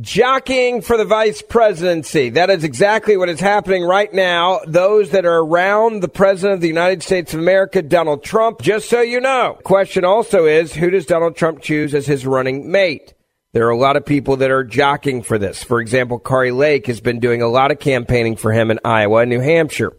Jockeying 0.00 0.80
for 0.80 0.96
the 0.96 1.04
vice 1.04 1.42
presidency. 1.42 2.30
That 2.30 2.48
is 2.48 2.64
exactly 2.64 3.18
what 3.18 3.28
is 3.28 3.40
happening 3.40 3.84
right 3.84 4.10
now. 4.10 4.60
Those 4.66 5.10
that 5.10 5.26
are 5.26 5.40
around 5.40 6.00
the 6.00 6.08
president 6.08 6.54
of 6.54 6.60
the 6.62 6.68
United 6.68 7.02
States 7.02 7.34
of 7.34 7.40
America, 7.40 7.82
Donald 7.82 8.24
Trump, 8.24 8.62
just 8.62 8.88
so 8.88 9.02
you 9.02 9.20
know. 9.20 9.58
Question 9.64 10.06
also 10.06 10.46
is, 10.46 10.72
who 10.72 10.88
does 10.88 11.04
Donald 11.04 11.36
Trump 11.36 11.60
choose 11.60 11.94
as 11.94 12.06
his 12.06 12.26
running 12.26 12.70
mate? 12.70 13.12
There 13.52 13.66
are 13.66 13.70
a 13.70 13.76
lot 13.76 13.98
of 13.98 14.06
people 14.06 14.38
that 14.38 14.50
are 14.50 14.64
jockeying 14.64 15.24
for 15.24 15.36
this. 15.36 15.62
For 15.62 15.78
example, 15.78 16.18
Kari 16.18 16.52
Lake 16.52 16.86
has 16.86 17.02
been 17.02 17.20
doing 17.20 17.42
a 17.42 17.48
lot 17.48 17.70
of 17.70 17.78
campaigning 17.78 18.36
for 18.36 18.50
him 18.50 18.70
in 18.70 18.80
Iowa 18.86 19.18
and 19.18 19.28
New 19.28 19.40
Hampshire. 19.40 19.92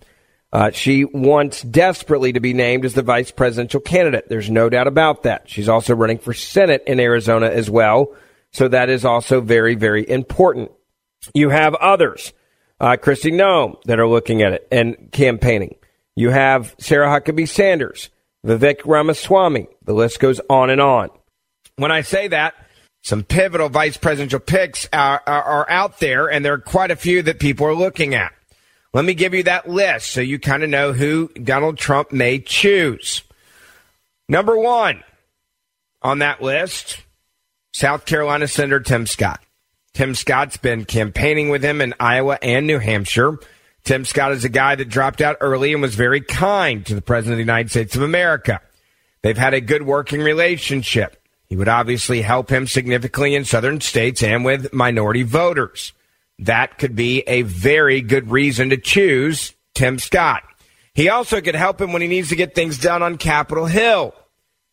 Uh, 0.51 0.71
she 0.71 1.05
wants 1.05 1.61
desperately 1.61 2.33
to 2.33 2.39
be 2.39 2.53
named 2.55 2.83
as 2.83 2.95
the 2.95 3.03
vice 3.03 3.29
presidential 3.29 3.79
candidate. 3.79 4.27
There's 4.27 4.49
no 4.49 4.69
doubt 4.69 4.87
about 4.87 5.21
that. 5.21 5.47
She's 5.47 5.69
also 5.69 5.93
running 5.93 6.17
for 6.17 6.33
Senate 6.33 6.81
in 6.87 6.99
Arizona 6.99 7.51
as 7.51 7.69
well. 7.69 8.15
So 8.53 8.67
that 8.67 8.89
is 8.89 9.03
also 9.03 9.41
very, 9.41 9.75
very 9.75 10.07
important. 10.07 10.71
You 11.33 11.49
have 11.49 11.73
others, 11.75 12.33
uh, 12.79 12.97
Kristi 13.01 13.31
Noem, 13.31 13.81
that 13.83 13.99
are 13.99 14.07
looking 14.07 14.41
at 14.41 14.53
it 14.53 14.67
and 14.71 15.11
campaigning. 15.11 15.75
You 16.15 16.29
have 16.29 16.75
Sarah 16.79 17.07
Huckabee 17.07 17.49
Sanders, 17.49 18.09
Vivek 18.45 18.81
Ramaswamy. 18.85 19.67
The 19.83 19.93
list 19.93 20.19
goes 20.19 20.39
on 20.49 20.69
and 20.69 20.79
on. 20.79 21.09
When 21.77 21.91
I 21.91 22.01
say 22.01 22.27
that, 22.27 22.53
some 23.01 23.23
pivotal 23.23 23.69
vice 23.69 23.97
presidential 23.97 24.39
picks 24.39 24.87
are, 24.93 25.21
are, 25.25 25.43
are 25.43 25.69
out 25.69 25.99
there, 25.99 26.31
and 26.31 26.45
there 26.45 26.53
are 26.53 26.59
quite 26.59 26.91
a 26.91 26.95
few 26.95 27.21
that 27.23 27.39
people 27.39 27.65
are 27.67 27.75
looking 27.75 28.13
at. 28.13 28.31
Let 28.93 29.05
me 29.05 29.15
give 29.15 29.33
you 29.33 29.43
that 29.43 29.67
list 29.67 30.11
so 30.11 30.21
you 30.21 30.39
kind 30.39 30.63
of 30.63 30.69
know 30.69 30.93
who 30.93 31.29
Donald 31.29 31.77
Trump 31.77 32.11
may 32.11 32.37
choose. 32.39 33.23
Number 34.29 34.57
one 34.57 35.03
on 36.01 36.19
that 36.19 36.41
list 36.41 37.02
South 37.73 38.05
Carolina 38.05 38.47
Senator 38.47 38.79
Tim 38.79 39.07
Scott. 39.07 39.41
Tim 39.93 40.15
Scott's 40.15 40.57
been 40.57 40.85
campaigning 40.85 41.49
with 41.49 41.63
him 41.63 41.81
in 41.81 41.93
Iowa 41.99 42.37
and 42.41 42.65
New 42.65 42.79
Hampshire. 42.79 43.37
Tim 43.83 44.05
Scott 44.05 44.31
is 44.31 44.45
a 44.45 44.49
guy 44.49 44.75
that 44.75 44.89
dropped 44.89 45.21
out 45.21 45.37
early 45.41 45.73
and 45.73 45.81
was 45.81 45.95
very 45.95 46.21
kind 46.21 46.85
to 46.85 46.95
the 46.95 47.01
President 47.01 47.33
of 47.33 47.37
the 47.37 47.51
United 47.51 47.69
States 47.71 47.95
of 47.95 48.01
America. 48.01 48.61
They've 49.21 49.37
had 49.37 49.53
a 49.53 49.61
good 49.61 49.83
working 49.83 50.21
relationship. 50.21 51.21
He 51.47 51.55
would 51.55 51.67
obviously 51.67 52.21
help 52.21 52.49
him 52.49 52.67
significantly 52.67 53.35
in 53.35 53.45
southern 53.45 53.81
states 53.81 54.23
and 54.23 54.45
with 54.45 54.73
minority 54.73 55.23
voters. 55.23 55.93
That 56.39 56.77
could 56.77 56.95
be 56.95 57.21
a 57.21 57.41
very 57.41 58.01
good 58.01 58.31
reason 58.31 58.69
to 58.69 58.77
choose 58.77 59.53
Tim 59.75 59.99
Scott. 59.99 60.43
He 60.93 61.09
also 61.09 61.41
could 61.41 61.55
help 61.55 61.81
him 61.81 61.91
when 61.91 62.01
he 62.01 62.07
needs 62.07 62.29
to 62.29 62.35
get 62.35 62.55
things 62.55 62.77
done 62.77 63.01
on 63.01 63.17
Capitol 63.17 63.65
Hill. 63.65 64.13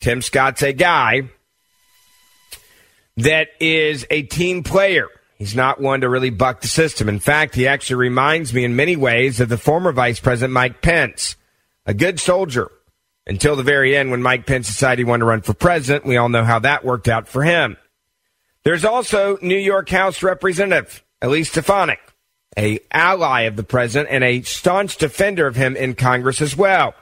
Tim 0.00 0.22
Scott's 0.22 0.62
a 0.62 0.72
guy 0.72 1.31
that 3.25 3.48
is 3.60 4.06
a 4.10 4.22
team 4.22 4.62
player. 4.62 5.08
He's 5.36 5.56
not 5.56 5.81
one 5.81 6.03
to 6.03 6.08
really 6.08 6.31
buck 6.31 6.60
the 6.60 6.69
system. 6.69 7.08
In 7.08 7.19
fact, 7.19 7.54
he 7.54 7.66
actually 7.66 7.97
reminds 7.97 8.53
me 8.53 8.64
in 8.64 8.76
many 8.76 8.97
ways 8.97 9.41
of 9.41 9.48
the 9.48 9.56
former 9.56 9.91
Vice 9.91 10.20
President 10.20 10.53
Mike 10.53 10.82
Pence, 10.82 11.36
a 11.86 11.94
good 11.94 12.20
soldier 12.20 12.70
until 13.26 13.56
the 13.56 13.62
very 13.62 13.97
end 13.97 14.10
when 14.10 14.22
Mike 14.22 14.47
Pence 14.47 14.66
decided 14.66 14.98
he 14.98 15.04
wanted 15.04 15.20
to 15.20 15.26
run 15.26 15.41
for 15.41 15.54
president. 15.54 16.04
We 16.04 16.16
all 16.16 16.28
know 16.28 16.44
how 16.44 16.58
that 16.58 16.84
worked 16.84 17.08
out 17.08 17.26
for 17.26 17.42
him. 17.42 17.76
There's 18.64 18.84
also 18.84 19.38
New 19.41 19.56
York 19.56 19.88
House 19.88 20.22
Representative 20.22 21.02
Elise 21.22 21.48
Stefanik, 21.48 22.00
a 22.58 22.81
ally 22.91 23.42
of 23.42 23.56
the 23.56 23.62
president 23.62 24.10
and 24.10 24.22
a 24.22 24.42
staunch 24.42 24.98
defender 24.98 25.47
of 25.47 25.56
him 25.56 25.76
in 25.76 25.94
Congress 25.94 26.42
as 26.42 26.56
well. 26.56 26.94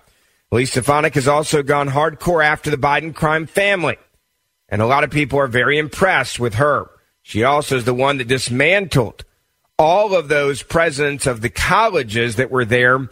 Elise 0.53 0.71
Stefanik 0.71 1.15
has 1.15 1.27
also 1.27 1.63
gone 1.63 1.89
hardcore 1.89 2.45
after 2.45 2.71
the 2.71 2.77
Biden 2.77 3.15
crime 3.15 3.47
family. 3.47 3.97
And 4.69 4.83
a 4.83 4.87
lot 4.87 5.05
of 5.05 5.11
people 5.11 5.39
are 5.39 5.47
very 5.47 5.79
impressed 5.79 6.39
with 6.39 6.55
her. 6.55 6.91
She 7.23 7.45
also 7.45 7.77
is 7.77 7.85
the 7.85 7.95
one 7.95 8.19
that 8.19 8.29
dismantled 8.29 9.25
all 9.79 10.15
of 10.15 10.29
those 10.29 10.63
presidents 10.63 11.27
of 11.27 11.41
the 11.41 11.51
colleges 11.51 12.37
that 12.37 12.51
were 12.51 12.65
there 12.65 13.09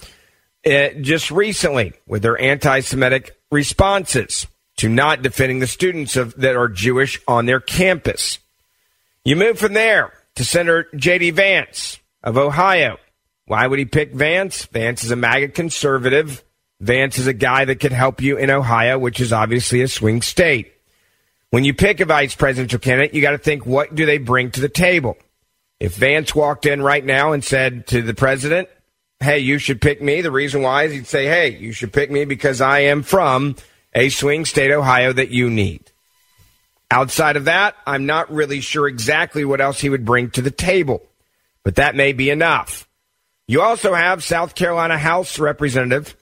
uh, 0.66 0.88
just 1.00 1.30
recently 1.30 1.92
with 2.06 2.22
their 2.22 2.40
anti 2.40 2.80
Semitic 2.80 3.38
responses 3.50 4.46
to 4.78 4.88
not 4.88 5.22
defending 5.22 5.60
the 5.60 5.66
students 5.66 6.16
of, 6.16 6.34
that 6.36 6.56
are 6.56 6.68
Jewish 6.68 7.20
on 7.26 7.46
their 7.46 7.60
campus. 7.60 8.38
You 9.24 9.36
move 9.36 9.58
from 9.58 9.72
there 9.72 10.12
to 10.34 10.44
Senator 10.44 10.88
J.D. 10.94 11.30
Vance 11.30 11.98
of 12.22 12.36
Ohio. 12.36 12.98
Why 13.46 13.66
would 13.66 13.78
he 13.78 13.84
pick 13.84 14.12
Vance? 14.12 14.66
Vance 14.66 15.04
is 15.04 15.10
a 15.10 15.16
MAGA 15.16 15.48
conservative. 15.48 16.44
Vance 16.80 17.18
is 17.18 17.26
a 17.26 17.32
guy 17.32 17.64
that 17.64 17.80
could 17.80 17.92
help 17.92 18.20
you 18.20 18.36
in 18.36 18.50
Ohio, 18.50 18.98
which 18.98 19.20
is 19.20 19.32
obviously 19.32 19.82
a 19.82 19.88
swing 19.88 20.20
state. 20.20 20.72
When 21.50 21.64
you 21.64 21.74
pick 21.74 22.00
a 22.00 22.04
vice 22.04 22.34
presidential 22.34 22.78
candidate, 22.78 23.14
you 23.14 23.22
got 23.22 23.30
to 23.30 23.38
think 23.38 23.66
what 23.66 23.94
do 23.94 24.06
they 24.06 24.18
bring 24.18 24.50
to 24.52 24.60
the 24.60 24.68
table? 24.68 25.16
If 25.78 25.94
Vance 25.96 26.34
walked 26.34 26.66
in 26.66 26.82
right 26.82 27.04
now 27.04 27.32
and 27.32 27.44
said 27.44 27.86
to 27.88 28.02
the 28.02 28.14
president, 28.14 28.68
hey, 29.20 29.38
you 29.38 29.58
should 29.58 29.80
pick 29.80 30.02
me, 30.02 30.20
the 30.22 30.30
reason 30.30 30.62
why 30.62 30.84
is 30.84 30.92
he'd 30.92 31.06
say, 31.06 31.26
hey, 31.26 31.56
you 31.56 31.72
should 31.72 31.92
pick 31.92 32.10
me 32.10 32.24
because 32.24 32.60
I 32.60 32.80
am 32.80 33.02
from 33.02 33.56
a 33.94 34.08
swing 34.08 34.44
state, 34.44 34.70
Ohio, 34.70 35.12
that 35.12 35.30
you 35.30 35.50
need. 35.50 35.92
Outside 36.90 37.36
of 37.36 37.46
that, 37.46 37.74
I'm 37.86 38.06
not 38.06 38.32
really 38.32 38.60
sure 38.60 38.86
exactly 38.86 39.44
what 39.44 39.60
else 39.60 39.80
he 39.80 39.88
would 39.88 40.04
bring 40.04 40.30
to 40.30 40.42
the 40.42 40.50
table, 40.50 41.02
but 41.64 41.76
that 41.76 41.96
may 41.96 42.12
be 42.12 42.30
enough. 42.30 42.88
You 43.48 43.62
also 43.62 43.94
have 43.94 44.22
South 44.22 44.54
Carolina 44.54 44.98
House 44.98 45.38
Representative 45.38 46.16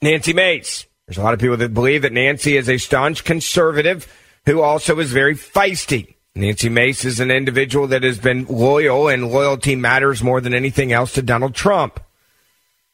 Nancy 0.00 0.32
Mace. 0.32 0.86
There's 1.06 1.18
a 1.18 1.22
lot 1.22 1.34
of 1.34 1.40
people 1.40 1.56
that 1.56 1.74
believe 1.74 2.02
that 2.02 2.12
Nancy 2.12 2.56
is 2.56 2.68
a 2.68 2.78
staunch 2.78 3.24
conservative 3.24 4.06
who 4.46 4.60
also 4.60 4.98
is 4.98 5.12
very 5.12 5.34
feisty. 5.34 6.14
Nancy 6.34 6.68
Mace 6.68 7.04
is 7.04 7.20
an 7.20 7.30
individual 7.30 7.88
that 7.88 8.02
has 8.02 8.18
been 8.18 8.46
loyal, 8.46 9.08
and 9.08 9.30
loyalty 9.30 9.76
matters 9.76 10.22
more 10.22 10.40
than 10.40 10.54
anything 10.54 10.92
else 10.92 11.12
to 11.14 11.22
Donald 11.22 11.54
Trump. 11.54 12.00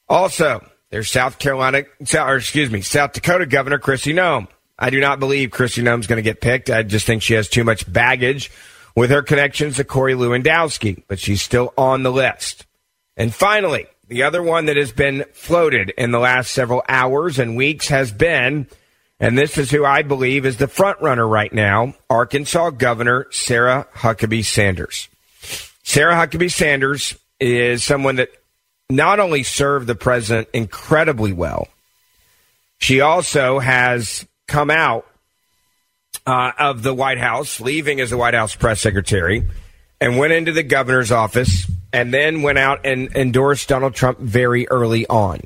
Also, 0.09 0.67
there's 0.91 1.11
South 1.11 1.39
Carolina, 1.39 1.85
or 2.15 2.37
excuse 2.37 2.71
me, 2.71 2.81
South 2.81 3.13
Dakota 3.13 3.47
Governor 3.47 3.79
Kristi 3.79 4.13
Noem. 4.13 4.49
I 4.79 4.91
do 4.91 5.01
not 5.01 5.21
believe 5.21 5.51
Kristi 5.51 5.83
Noem's 5.83 6.07
going 6.07 6.17
to 6.17 6.23
get 6.23 6.41
picked. 6.41 6.71
I 6.71 6.83
just 6.83 7.07
think 7.07 7.23
she 7.23 7.35
has 7.35 7.49
too 7.49 7.65
much 7.65 7.91
baggage 7.91 8.51
with 8.97 9.11
her 9.11 9.23
connections 9.23 9.77
to 9.77 9.85
Corey 9.85 10.15
Lewandowski, 10.15 11.05
but 11.07 11.21
she's 11.21 11.43
still 11.43 11.73
on 11.77 12.03
the 12.03 12.13
list. 12.13 12.67
And 13.17 13.35
finally, 13.35 13.87
the 14.09 14.23
other 14.23 14.43
one 14.43 14.67
that 14.67 14.77
has 14.77 14.91
been 14.91 15.25
floated 15.33 15.91
in 15.91 16.11
the 16.11 16.19
last 16.19 16.53
several 16.53 16.83
hours 16.89 17.39
and 17.39 17.57
weeks 17.57 17.89
has 17.89 18.11
been 18.11 18.67
And 19.21 19.37
this 19.37 19.59
is 19.59 19.71
who 19.71 19.85
I 19.85 20.03
believe 20.03 20.47
is 20.47 20.57
the 20.57 20.69
front 20.69 21.01
runner 21.01 21.27
right 21.27 21.53
now 21.53 21.95
Arkansas 22.09 22.71
Governor 22.71 23.27
Sarah 23.31 23.87
Huckabee 23.95 24.45
Sanders. 24.45 25.09
Sarah 25.83 26.15
Huckabee 26.15 26.53
Sanders 26.53 27.17
is 27.41 27.85
someone 27.85 28.17
that 28.17 28.31
not 28.91 29.21
only 29.21 29.43
served 29.43 29.87
the 29.87 29.95
president 29.95 30.49
incredibly 30.53 31.33
well, 31.33 31.69
she 32.79 33.01
also 33.01 33.59
has 33.59 34.27
come 34.47 34.71
out 34.71 35.07
uh, 36.27 36.53
of 36.59 36.83
the 36.83 36.95
White 36.95 37.19
House, 37.19 37.61
leaving 37.61 38.01
as 38.01 38.11
the 38.11 38.17
White 38.17 38.35
House 38.35 38.55
press 38.55 38.81
secretary, 38.81 39.49
and 40.01 40.17
went 40.17 40.33
into 40.33 40.53
the 40.53 40.63
governor's 40.63 41.13
office 41.13 41.67
and 41.93 42.13
then 42.13 42.43
went 42.43 42.59
out 42.59 42.85
and 42.85 43.15
endorsed 43.15 43.69
Donald 43.69 43.95
Trump 43.95 44.19
very 44.19 44.69
early 44.69 45.07
on. 45.07 45.41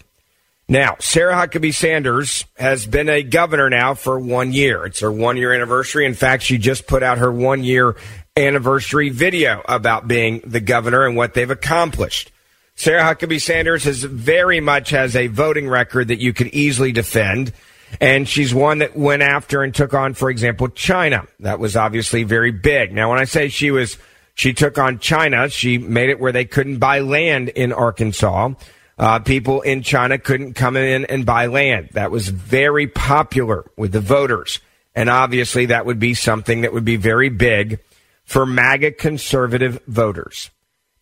Now, 0.68 0.96
Sarah 1.00 1.34
Huckabee 1.34 1.74
Sanders 1.74 2.44
has 2.56 2.86
been 2.86 3.08
a 3.08 3.22
governor 3.22 3.68
now 3.68 3.94
for 3.94 4.18
one 4.18 4.52
year. 4.52 4.86
It's 4.86 5.00
her 5.00 5.12
one 5.12 5.36
year 5.36 5.52
anniversary. 5.52 6.06
In 6.06 6.14
fact, 6.14 6.44
she 6.44 6.56
just 6.56 6.86
put 6.86 7.02
out 7.02 7.18
her 7.18 7.30
one 7.30 7.62
year 7.62 7.96
anniversary 8.36 9.10
video 9.10 9.62
about 9.68 10.08
being 10.08 10.40
the 10.46 10.60
governor 10.60 11.06
and 11.06 11.16
what 11.16 11.34
they've 11.34 11.50
accomplished. 11.50 12.30
Sarah 12.74 13.02
Huckabee 13.02 13.40
Sanders 13.40 13.84
has 13.84 14.02
very 14.02 14.60
much 14.60 14.90
has 14.90 15.14
a 15.14 15.26
voting 15.26 15.68
record 15.68 16.08
that 16.08 16.20
you 16.20 16.32
could 16.32 16.48
easily 16.48 16.92
defend. 16.92 17.52
And 18.00 18.26
she's 18.26 18.54
one 18.54 18.78
that 18.78 18.96
went 18.96 19.20
after 19.22 19.62
and 19.62 19.74
took 19.74 19.92
on, 19.92 20.14
for 20.14 20.30
example, 20.30 20.68
China. 20.68 21.26
That 21.40 21.58
was 21.58 21.76
obviously 21.76 22.22
very 22.24 22.50
big. 22.50 22.92
Now, 22.92 23.10
when 23.10 23.18
I 23.18 23.24
say 23.24 23.48
she 23.48 23.70
was, 23.70 23.98
she 24.34 24.52
took 24.52 24.78
on 24.78 24.98
China, 24.98 25.48
she 25.48 25.78
made 25.78 26.10
it 26.10 26.20
where 26.20 26.32
they 26.32 26.44
couldn't 26.44 26.78
buy 26.78 27.00
land 27.00 27.50
in 27.50 27.72
Arkansas. 27.72 28.50
Uh, 28.98 29.18
people 29.18 29.60
in 29.62 29.82
China 29.82 30.18
couldn't 30.18 30.54
come 30.54 30.76
in 30.76 31.04
and 31.06 31.26
buy 31.26 31.46
land. 31.46 31.90
That 31.92 32.10
was 32.10 32.28
very 32.28 32.86
popular 32.86 33.64
with 33.76 33.92
the 33.92 34.00
voters. 34.00 34.60
And 34.94 35.08
obviously 35.08 35.66
that 35.66 35.86
would 35.86 35.98
be 35.98 36.14
something 36.14 36.62
that 36.62 36.72
would 36.72 36.84
be 36.84 36.96
very 36.96 37.28
big 37.28 37.80
for 38.24 38.46
MAGA 38.46 38.92
conservative 38.92 39.82
voters. 39.86 40.50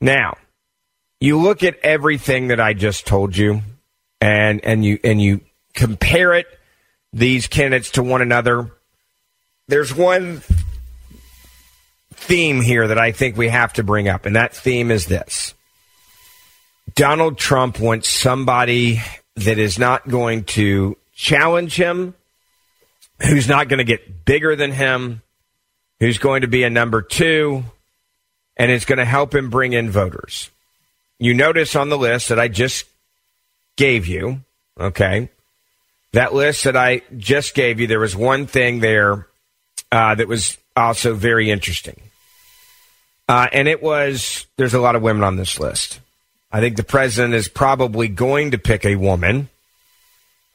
Now, 0.00 0.36
you 1.20 1.38
look 1.38 1.62
at 1.62 1.78
everything 1.80 2.48
that 2.48 2.60
I 2.60 2.72
just 2.72 3.06
told 3.06 3.36
you 3.36 3.62
and, 4.20 4.64
and 4.64 4.84
you, 4.84 4.98
and 5.04 5.20
you 5.20 5.40
compare 5.74 6.34
it, 6.34 6.46
these 7.12 7.48
candidates 7.48 7.90
to 7.92 8.02
one 8.02 8.22
another. 8.22 8.70
There's 9.68 9.94
one 9.94 10.42
theme 12.20 12.60
here 12.60 12.86
that 12.88 12.98
I 12.98 13.12
think 13.12 13.36
we 13.36 13.48
have 13.48 13.72
to 13.74 13.82
bring 13.82 14.08
up, 14.08 14.26
and 14.26 14.36
that 14.36 14.54
theme 14.54 14.90
is 14.90 15.06
this. 15.06 15.54
Donald 16.94 17.38
Trump 17.38 17.80
wants 17.80 18.08
somebody 18.08 19.00
that 19.36 19.58
is 19.58 19.78
not 19.78 20.08
going 20.08 20.44
to 20.44 20.96
challenge 21.14 21.76
him, 21.76 22.14
who's 23.22 23.48
not 23.48 23.68
going 23.68 23.78
to 23.78 23.84
get 23.84 24.24
bigger 24.24 24.54
than 24.54 24.72
him, 24.72 25.22
who's 25.98 26.18
going 26.18 26.42
to 26.42 26.48
be 26.48 26.62
a 26.62 26.70
number 26.70 27.02
two, 27.02 27.64
and 28.56 28.70
is 28.70 28.84
going 28.84 28.98
to 28.98 29.04
help 29.04 29.34
him 29.34 29.50
bring 29.50 29.72
in 29.72 29.90
voters. 29.90 30.50
You 31.18 31.34
notice 31.34 31.76
on 31.76 31.88
the 31.88 31.98
list 31.98 32.28
that 32.28 32.38
I 32.38 32.48
just 32.48 32.86
gave 33.76 34.06
you, 34.06 34.40
okay, 34.78 35.30
that 36.12 36.34
list 36.34 36.64
that 36.64 36.76
I 36.76 37.02
just 37.16 37.54
gave 37.54 37.80
you, 37.80 37.86
there 37.86 38.00
was 38.00 38.16
one 38.16 38.46
thing 38.46 38.80
there 38.80 39.26
uh, 39.92 40.14
that 40.14 40.28
was 40.28 40.58
also 40.76 41.14
very 41.14 41.50
interesting. 41.50 42.00
Uh, 43.30 43.46
and 43.52 43.68
it 43.68 43.80
was 43.80 44.44
there's 44.56 44.74
a 44.74 44.80
lot 44.80 44.96
of 44.96 45.02
women 45.02 45.22
on 45.22 45.36
this 45.36 45.60
list. 45.60 46.00
I 46.50 46.58
think 46.58 46.76
the 46.76 46.82
president 46.82 47.32
is 47.34 47.46
probably 47.46 48.08
going 48.08 48.50
to 48.50 48.58
pick 48.58 48.84
a 48.84 48.96
woman. 48.96 49.48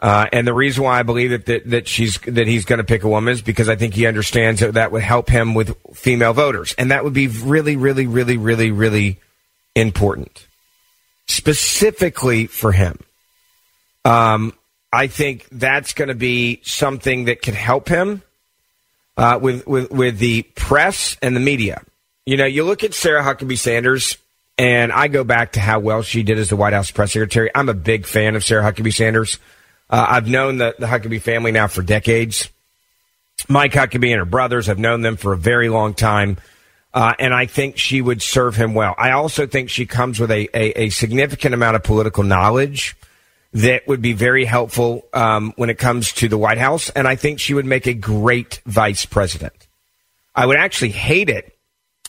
Uh, 0.01 0.25
and 0.33 0.45
the 0.45 0.53
reason 0.53 0.83
why 0.83 0.99
I 0.99 1.03
believe 1.03 1.29
that, 1.29 1.45
that, 1.45 1.69
that 1.69 1.87
she's 1.87 2.19
that 2.27 2.47
he's 2.47 2.65
going 2.65 2.79
to 2.79 2.83
pick 2.83 3.05
a 3.05 3.07
woman 3.07 3.31
is 3.31 3.41
because 3.41 3.69
I 3.69 3.77
think 3.77 3.93
he 3.93 4.05
understands 4.05 4.59
that 4.59 4.73
that 4.73 4.91
would 4.91 5.03
help 5.03 5.29
him 5.29 5.53
with 5.53 5.77
female 5.93 6.33
voters, 6.33 6.75
and 6.77 6.91
that 6.91 7.05
would 7.05 7.13
be 7.13 7.29
really, 7.29 7.77
really, 7.77 8.07
really, 8.07 8.35
really, 8.35 8.71
really 8.71 9.21
important, 9.73 10.45
specifically 11.27 12.45
for 12.45 12.73
him. 12.73 12.99
Um, 14.03 14.53
I 14.91 15.07
think 15.07 15.47
that's 15.49 15.93
going 15.93 16.09
to 16.09 16.13
be 16.13 16.59
something 16.65 17.23
that 17.25 17.41
could 17.41 17.53
help 17.53 17.87
him 17.87 18.21
uh, 19.15 19.39
with 19.41 19.65
with 19.65 19.91
with 19.91 20.19
the 20.19 20.41
press 20.55 21.15
and 21.21 21.37
the 21.37 21.39
media. 21.39 21.81
You 22.25 22.37
know, 22.37 22.45
you 22.45 22.63
look 22.63 22.83
at 22.83 22.95
Sarah 22.95 23.23
Huckabee 23.23 23.57
Sanders 23.57 24.17
and 24.57 24.91
I 24.91 25.09
go 25.09 25.23
back 25.23 25.51
to 25.53 25.59
how 25.59 25.79
well 25.79 26.01
she 26.01 26.23
did 26.23 26.39
as 26.39 26.49
the 26.49 26.55
White 26.55 26.73
House 26.73 26.89
press 26.89 27.13
secretary. 27.13 27.51
I'm 27.53 27.69
a 27.69 27.75
big 27.75 28.07
fan 28.07 28.35
of 28.35 28.43
Sarah 28.43 28.63
Huckabee 28.63 28.93
Sanders. 28.93 29.37
Uh, 29.91 30.07
I've 30.09 30.27
known 30.27 30.57
the, 30.57 30.73
the 30.79 30.87
Huckabee 30.87 31.21
family 31.21 31.51
now 31.51 31.67
for 31.67 31.83
decades. 31.83 32.49
Mike 33.47 33.73
Huckabee 33.73 34.09
and 34.09 34.17
her 34.17 34.25
brothers, 34.25 34.69
I've 34.69 34.79
known 34.79 35.01
them 35.01 35.17
for 35.17 35.33
a 35.33 35.37
very 35.37 35.69
long 35.69 35.93
time. 35.93 36.37
Uh, 36.95 37.13
and 37.19 37.31
I 37.31 37.45
think 37.45 37.77
she 37.77 38.01
would 38.01 38.23
serve 38.23 38.55
him 38.55 38.73
well. 38.73 38.95
I 38.97 39.11
also 39.11 39.45
think 39.45 39.69
she 39.69 39.85
comes 39.85 40.19
with 40.19 40.31
a, 40.31 40.47
a, 40.57 40.85
a 40.85 40.89
significant 40.89 41.53
amount 41.53 41.75
of 41.75 41.83
political 41.83 42.23
knowledge 42.23 42.95
that 43.53 43.87
would 43.87 44.01
be 44.01 44.13
very 44.13 44.45
helpful 44.45 45.05
um, 45.13 45.53
when 45.57 45.69
it 45.69 45.77
comes 45.77 46.11
to 46.13 46.27
the 46.27 46.39
White 46.39 46.57
House. 46.57 46.89
And 46.89 47.07
I 47.07 47.17
think 47.17 47.39
she 47.39 47.53
would 47.53 47.65
make 47.65 47.85
a 47.85 47.93
great 47.93 48.61
vice 48.65 49.05
president. 49.05 49.67
I 50.33 50.47
would 50.47 50.57
actually 50.57 50.89
hate 50.89 51.29
it 51.29 51.54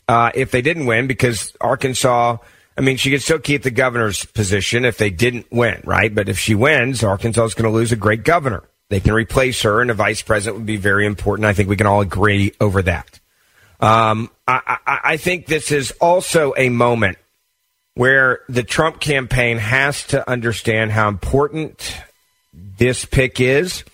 uh, 0.08 0.30
if 0.34 0.50
they 0.50 0.62
didn't 0.62 0.86
win 0.86 1.06
because 1.06 1.54
Arkansas. 1.60 2.38
I 2.78 2.82
mean, 2.82 2.98
she 2.98 3.10
could 3.10 3.22
still 3.22 3.38
keep 3.38 3.62
the 3.62 3.70
governor's 3.70 4.26
position 4.26 4.84
if 4.84 4.98
they 4.98 5.08
didn't 5.08 5.50
win, 5.50 5.80
right? 5.84 6.14
But 6.14 6.28
if 6.28 6.38
she 6.38 6.54
wins, 6.54 7.02
Arkansas 7.02 7.44
is 7.44 7.54
going 7.54 7.64
to 7.64 7.74
lose 7.74 7.90
a 7.90 7.96
great 7.96 8.22
governor. 8.22 8.64
They 8.90 9.00
can 9.00 9.14
replace 9.14 9.62
her, 9.62 9.80
and 9.80 9.90
a 9.90 9.94
vice 9.94 10.20
president 10.20 10.58
would 10.58 10.66
be 10.66 10.76
very 10.76 11.06
important. 11.06 11.46
I 11.46 11.54
think 11.54 11.70
we 11.70 11.76
can 11.76 11.86
all 11.86 12.02
agree 12.02 12.52
over 12.60 12.82
that. 12.82 13.18
Um, 13.80 14.30
I, 14.46 14.78
I, 14.86 15.00
I 15.04 15.16
think 15.16 15.46
this 15.46 15.72
is 15.72 15.90
also 16.00 16.52
a 16.56 16.68
moment 16.68 17.18
where 17.94 18.40
the 18.48 18.62
Trump 18.62 19.00
campaign 19.00 19.56
has 19.56 20.06
to 20.08 20.28
understand 20.30 20.92
how 20.92 21.08
important 21.08 21.98
this 22.52 23.06
pick 23.06 23.40
is 23.40 23.84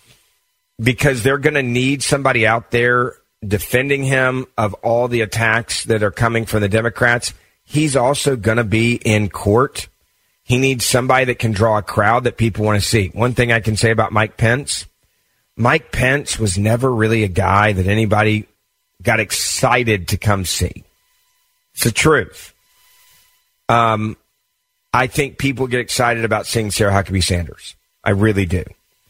because 0.81 1.23
they're 1.23 1.39
going 1.39 1.55
to 1.55 1.63
need 1.63 2.03
somebody 2.03 2.47
out 2.47 2.71
there 2.73 3.15
defending 3.47 4.05
him 4.05 4.47
of 4.57 4.75
all 4.75 5.09
the 5.09 5.21
attacks 5.21 5.85
that 5.85 6.03
are 6.03 6.11
coming 6.11 6.47
from 6.47 6.61
the 6.61 6.69
Democrats. 6.69 7.35
He's 7.65 7.97
also 7.97 8.37
going 8.37 8.59
to 8.59 8.65
be 8.65 8.95
in 8.95 9.29
court. 9.29 9.89
He 10.45 10.59
needs 10.59 10.85
somebody 10.85 11.27
that 11.27 11.39
can 11.39 11.53
draw 11.53 11.79
a 11.79 11.83
crowd 11.83 12.25
that 12.25 12.37
people 12.37 12.65
want 12.65 12.81
to 12.81 12.87
see. 12.87 13.09
One 13.09 13.33
thing 13.35 13.53
I 13.53 13.61
can 13.61 13.77
say 13.77 13.91
about 13.91 14.13
Mike 14.13 14.37
Pence 14.37 14.87
Mike 15.57 15.93
Pence 15.93 16.39
was 16.39 16.59
never 16.59 16.93
really 16.93 17.25
a 17.25 17.29
guy 17.29 17.73
that 17.73 17.87
anybody 17.87 18.47
got 19.03 19.21
excited 19.21 20.09
to 20.09 20.17
come 20.17 20.45
see. 20.45 20.85
It's 21.75 21.85
the 21.85 21.93
truth. 21.93 22.55
Um, 23.69 24.17
I 24.93 25.07
think 25.07 25.39
people 25.39 25.67
get 25.67 25.81
excited 25.81 26.25
about 26.25 26.47
seeing 26.47 26.71
Sarah 26.71 26.93
Huckabee 26.93 27.23
Sanders. 27.23 27.77
I 28.05 28.11
really 28.11 28.47
do. 28.47 28.65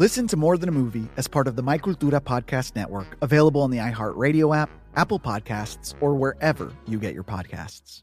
Listen 0.00 0.26
to 0.28 0.36
More 0.38 0.56
Than 0.56 0.70
a 0.70 0.72
Movie 0.72 1.10
as 1.18 1.28
part 1.28 1.46
of 1.46 1.56
the 1.56 1.62
My 1.62 1.76
Cultura 1.76 2.22
Podcast 2.22 2.74
Network, 2.74 3.18
available 3.20 3.60
on 3.60 3.70
the 3.70 3.76
iHeartRadio 3.76 4.56
app, 4.56 4.70
Apple 4.96 5.20
Podcasts, 5.20 5.94
or 6.00 6.14
wherever 6.14 6.72
you 6.88 6.98
get 6.98 7.12
your 7.12 7.22
podcasts. 7.22 8.02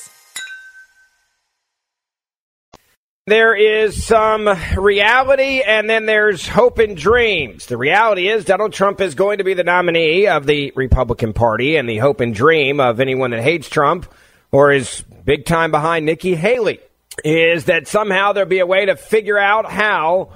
There 3.31 3.55
is 3.55 4.03
some 4.03 4.49
reality 4.75 5.61
and 5.61 5.89
then 5.89 6.05
there's 6.05 6.49
hope 6.49 6.79
and 6.79 6.97
dreams. 6.97 7.65
The 7.65 7.77
reality 7.77 8.27
is 8.27 8.43
Donald 8.43 8.73
Trump 8.73 8.99
is 8.99 9.15
going 9.15 9.37
to 9.37 9.45
be 9.45 9.53
the 9.53 9.63
nominee 9.63 10.27
of 10.27 10.45
the 10.45 10.73
Republican 10.75 11.31
Party, 11.31 11.77
and 11.77 11.87
the 11.87 11.97
hope 11.97 12.19
and 12.19 12.35
dream 12.35 12.81
of 12.81 12.99
anyone 12.99 13.31
that 13.31 13.41
hates 13.41 13.69
Trump 13.69 14.05
or 14.51 14.73
is 14.73 15.05
big 15.23 15.45
time 15.45 15.71
behind 15.71 16.05
Nikki 16.05 16.35
Haley 16.35 16.81
is 17.23 17.63
that 17.65 17.87
somehow 17.87 18.33
there'll 18.33 18.49
be 18.49 18.59
a 18.59 18.65
way 18.65 18.87
to 18.87 18.97
figure 18.97 19.39
out 19.39 19.65
how 19.65 20.33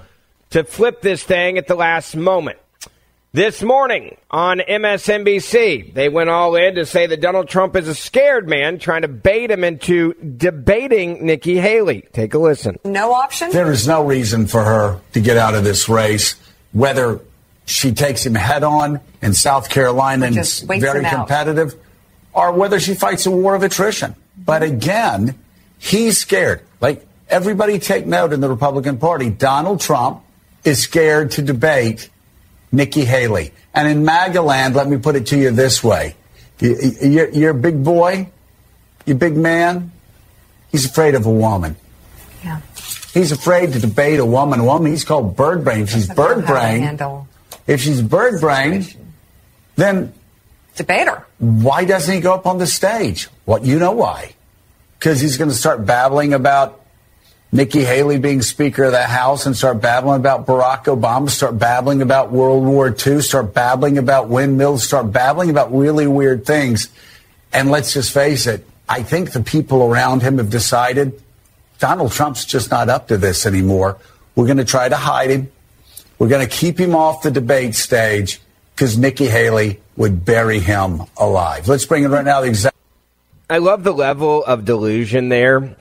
to 0.52 0.64
flip 0.64 1.02
this 1.02 1.22
thing 1.22 1.58
at 1.58 1.68
the 1.68 1.75
last 1.75 2.16
moment. 2.16 2.60
This 3.36 3.62
morning 3.62 4.15
on 4.32 4.60
MSNBC, 4.60 5.94
they 5.94 6.08
went 6.08 6.30
all 6.30 6.56
in 6.56 6.75
to 6.75 6.86
say 6.86 7.06
that 7.06 7.20
Donald 7.20 7.50
Trump 7.50 7.75
is 7.75 7.89
a 7.89 7.94
scared 7.94 8.48
man 8.48 8.80
trying 8.80 9.01
to 9.01 9.10
bait 9.10 9.51
him 9.51 9.65
into 9.65 10.13
debating 10.13 11.25
Nikki 11.25 11.58
Haley. 11.58 12.08
Take 12.13 12.34
a 12.34 12.38
listen. 12.38 12.80
No 12.86 13.13
option? 13.13 13.51
There 13.51 13.74
is 13.74 13.89
no 13.89 14.06
reason 14.06 14.48
for 14.48 14.63
her 14.63 15.01
to 15.12 15.20
get 15.20 15.36
out 15.36 15.54
of 15.54 15.65
this 15.65 15.89
race, 15.89 16.36
whether 16.72 17.20
she 17.65 17.92
takes 17.92 18.25
him 18.25 18.36
head 18.36 18.63
on 18.63 19.01
in 19.22 19.34
South 19.34 19.70
Carolina 19.70 20.27
and 20.27 20.38
is 20.38 20.62
very 20.62 21.04
competitive, 21.04 21.75
or 22.32 22.54
whether 22.54 22.80
she 22.80 22.94
fights 22.94 23.25
a 23.25 23.32
war 23.32 23.54
of 23.54 23.63
attrition. 23.63 24.15
But 24.38 24.63
again, 24.63 25.38
he's 25.77 26.18
scared. 26.18 26.62
Like 26.80 27.06
everybody 27.27 27.80
take 27.80 28.06
note 28.06 28.32
in 28.32 28.39
the 28.39 28.48
Republican 28.48 28.98
Party, 28.98 29.30
Donald 29.30 29.82
Trump 29.82 30.24
is 30.63 30.82
scared 30.82 31.32
to 31.32 31.42
debate 31.42 32.10
Nikki 32.72 33.06
Haley. 33.06 33.52
And 33.74 33.88
in 33.88 34.06
MAGA 34.06 34.42
land, 34.42 34.76
let 34.76 34.88
me 34.88 34.98
put 34.98 35.16
it 35.16 35.28
to 35.28 35.38
you 35.38 35.52
this 35.52 35.84
way. 35.84 36.16
You're, 36.60 37.30
you're 37.30 37.52
a 37.52 37.54
big 37.54 37.84
boy, 37.84 38.30
you're 39.06 39.18
a 39.18 39.20
big 39.20 39.36
man, 39.36 39.92
he's 40.72 40.86
afraid 40.86 41.16
of 41.16 41.26
a 41.26 41.32
woman. 41.32 41.76
Yeah. 42.44 42.62
He's 43.14 43.32
afraid 43.32 43.74
to 43.74 43.80
debate 43.80 44.20
a 44.20 44.26
woman. 44.26 44.60
A 44.60 44.64
woman, 44.64 44.92
he's 44.92 45.04
called 45.04 45.36
bird 45.36 45.64
brain. 45.64 45.82
If 45.82 45.90
she's 45.90 46.08
bird 46.08 46.46
brain, 46.46 47.00
if 47.66 47.82
she's 47.82 48.02
bird 48.02 48.42
brain, 48.42 48.86
then 49.76 50.14
debate 50.76 51.08
her. 51.08 51.26
Why 51.40 51.86
doesn't 51.86 52.14
he 52.14 52.22
go 52.22 52.34
up 52.34 52.46
on 52.46 52.58
the 52.58 52.68
stage? 52.68 53.30
Well, 53.46 53.66
you 53.66 53.80
know 53.80 53.94
why. 53.94 54.36
Because 55.00 55.22
he's 55.22 55.38
going 55.38 55.50
to 55.50 55.56
start 55.56 55.86
babbling 55.86 56.34
about 56.34 56.85
Nikki 57.52 57.84
Haley 57.84 58.20
being 58.20 58.42
Speaker 58.42 58.86
of 58.86 58.92
the 58.92 59.04
House 59.04 59.46
and 59.46 59.56
start 59.56 59.82
babbling 59.82 60.20
about 60.20 60.46
Barack 60.46 60.86
Obama, 60.86 61.30
start 61.30 61.58
babbling 61.58 62.02
about 62.02 62.32
World 62.32 62.66
War 62.66 62.90
II, 62.90 63.22
start 63.22 63.54
babbling 63.54 63.98
about 63.98 64.28
windmills, 64.28 64.84
start 64.84 65.12
babbling 65.12 65.50
about 65.50 65.74
really 65.74 66.06
weird 66.06 66.46
things. 66.46 66.90
And 67.54 67.72
let's 67.72 67.94
just 67.94 68.14
face 68.14 68.46
it, 68.46 68.68
I 68.90 69.04
think 69.04 69.32
the 69.32 69.42
people 69.42 69.84
around 69.84 70.22
him 70.22 70.38
have 70.38 70.50
decided 70.50 71.22
Donald 71.80 72.12
Trump's 72.12 72.46
just 72.46 72.72
not 72.72 72.90
up 72.90 73.08
to 73.08 73.18
this 73.18 73.46
anymore. 73.46 73.98
We're 74.36 74.48
going 74.48 74.58
to 74.58 74.66
try 74.66 74.90
to 74.90 74.98
hide 74.98 75.30
him. 75.30 75.52
We're 76.20 76.28
going 76.28 76.46
to 76.46 76.54
keep 76.54 76.78
him 76.78 76.94
off 76.94 77.22
the 77.22 77.32
debate 77.32 77.75
stage 77.75 78.42
because 78.75 78.98
Nikki 78.98 79.28
Haley 79.28 79.80
would 79.96 80.25
bury 80.25 80.60
him 80.60 81.04
alive. 81.16 81.70
Let's 81.70 81.86
bring 81.86 82.04
in 82.04 82.12
right 82.12 82.25
now 82.25 82.42
the 82.42 82.48
exact. 82.48 82.75
I 83.50 83.60
love 83.60 83.84
the 83.84 83.94
level 83.94 84.44
of 84.44 84.66
delusion 84.66 85.30
there 85.30 85.78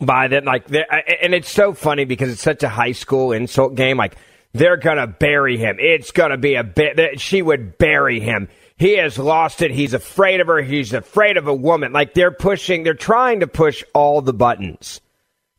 by 0.00 0.28
that 0.28 0.44
like 0.44 0.66
and 0.68 1.34
it's 1.34 1.50
so 1.50 1.72
funny 1.72 2.04
because 2.04 2.30
it's 2.30 2.42
such 2.42 2.62
a 2.62 2.68
high 2.68 2.92
school 2.92 3.32
insult 3.32 3.74
game 3.74 3.96
like 3.96 4.16
they're 4.52 4.76
gonna 4.76 5.06
bury 5.06 5.56
him. 5.56 5.76
It's 5.78 6.10
gonna 6.10 6.36
be 6.36 6.54
a 6.54 6.64
bit 6.64 7.20
she 7.20 7.42
would 7.42 7.78
bury 7.78 8.20
him. 8.20 8.48
He 8.76 8.96
has 8.96 9.18
lost 9.18 9.62
it. 9.62 9.70
He's 9.70 9.94
afraid 9.94 10.40
of 10.40 10.46
her. 10.48 10.62
He's 10.62 10.92
afraid 10.92 11.36
of 11.36 11.46
a 11.46 11.54
woman. 11.54 11.92
Like 11.92 12.14
they're 12.14 12.32
pushing 12.32 12.82
they're 12.82 12.94
trying 12.94 13.40
to 13.40 13.46
push 13.46 13.84
all 13.94 14.22
the 14.22 14.32
buttons 14.32 15.00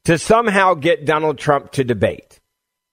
to 0.05 0.17
somehow 0.17 0.73
get 0.73 1.05
donald 1.05 1.37
trump 1.37 1.71
to 1.73 1.83
debate. 1.83 2.39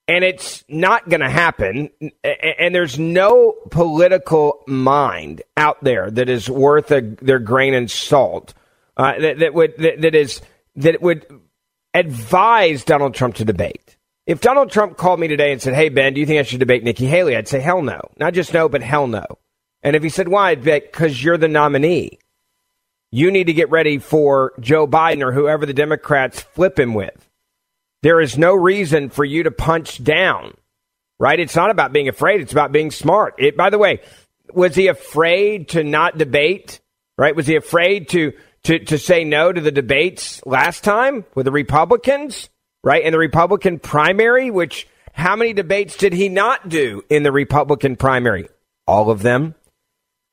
And 0.07 0.25
it's 0.25 0.65
not 0.69 1.09
gonna 1.09 1.31
happen. 1.31 1.91
And 2.23 2.75
there's 2.75 2.99
no 2.99 3.55
political 3.71 4.63
mind 4.67 5.43
out 5.57 5.83
there 5.83 6.11
that 6.11 6.29
is 6.29 6.49
worth 6.49 6.91
a, 6.93 7.01
their 7.01 7.39
grain 7.39 7.75
and 7.75 7.91
salt 7.91 8.55
uh, 8.97 9.19
that, 9.19 9.39
that 9.39 9.55
would 9.55 9.77
that, 9.79 10.01
that 10.03 10.15
is 10.15 10.41
that 10.79 11.03
would 11.03 11.27
advise 11.93 12.85
Donald 12.85 13.15
Trump 13.15 13.37
to 13.37 13.45
debate. 13.45 13.97
If 14.27 14.41
Donald 14.41 14.71
Trump 14.71 14.97
called 14.97 15.21
me 15.21 15.29
today 15.29 15.53
and 15.53 15.61
said, 15.61 15.75
Hey, 15.75 15.89
Ben, 15.89 16.15
do 16.15 16.21
you 16.21 16.27
think 16.27 16.39
I 16.39 16.43
should 16.43 16.61
debate 16.61 16.85
Nikki 16.85 17.07
Haley? 17.07 17.37
I'd 17.37 17.49
say, 17.49 17.61
Hell 17.61 17.83
no. 17.83 18.01
Not 18.19 18.35
just 18.35 18.53
no, 18.53 18.69
but 18.69 18.83
hell 18.83 19.07
no. 19.07 19.25
And 19.83 19.97
if 19.97 20.03
he 20.03 20.09
said, 20.09 20.29
Why? 20.29 20.51
I'd 20.51 20.63
be 20.63 20.79
Because 20.81 21.23
you're 21.23 21.39
the 21.39 21.49
nominee. 21.49 22.19
You 23.11 23.31
need 23.31 23.47
to 23.47 23.55
get 23.55 23.71
ready 23.71 23.99
for 23.99 24.53
Joe 24.61 24.87
Biden 24.87 25.23
or 25.23 25.33
whoever 25.33 25.65
the 25.65 25.73
Democrats 25.73 26.41
flip 26.41 26.79
him 26.79 26.93
with. 26.93 27.29
There 28.03 28.21
is 28.21 28.37
no 28.37 28.55
reason 28.55 29.09
for 29.09 29.25
you 29.25 29.45
to 29.45 29.51
punch 29.51 30.05
down, 30.05 30.55
right? 31.19 31.41
It's 31.41 31.57
not 31.57 31.71
about 31.71 31.93
being 31.93 32.09
afraid, 32.09 32.43
it's 32.43 32.53
about 32.53 32.71
being 32.71 32.91
smart. 32.91 33.35
It, 33.39 33.57
by 33.57 33.71
the 33.71 33.79
way, 33.79 34.03
was 34.53 34.75
he 34.75 34.89
afraid 34.89 35.71
to 35.71 35.83
not 35.83 36.19
debate? 36.19 36.81
Right? 37.17 37.35
Was 37.35 37.49
he 37.49 37.57
afraid 37.57 38.11
to 38.11 38.35
to, 38.65 38.79
to 38.79 38.99
say 38.99 39.25
no 39.25 39.53
to 39.53 39.61
the 39.61 39.71
debates 39.71 40.45
last 40.45 40.85
time 40.85 41.25
with 41.35 41.47
the 41.47 41.53
Republicans, 41.53 42.49
right? 42.83 43.03
In 43.03 43.13
the 43.13 43.19
Republican 43.19 43.79
primary, 43.79 44.51
which 44.51 44.87
how 45.13 45.37
many 45.37 45.53
debates 45.53 45.97
did 45.97 46.13
he 46.13 46.29
not 46.29 46.69
do 46.69 47.03
in 47.09 47.23
the 47.23 47.33
Republican 47.33 47.97
primary? 47.97 48.49
All 48.87 49.11
of 49.11 49.23
them. 49.23 49.55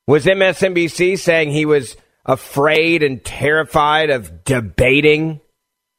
Was 0.07 0.25
MSNBC 0.25 1.17
saying 1.17 1.51
he 1.51 1.65
was 1.65 1.97
afraid 2.23 3.01
and 3.01 3.23
terrified 3.23 4.11
of 4.11 4.43
debating? 4.43 5.41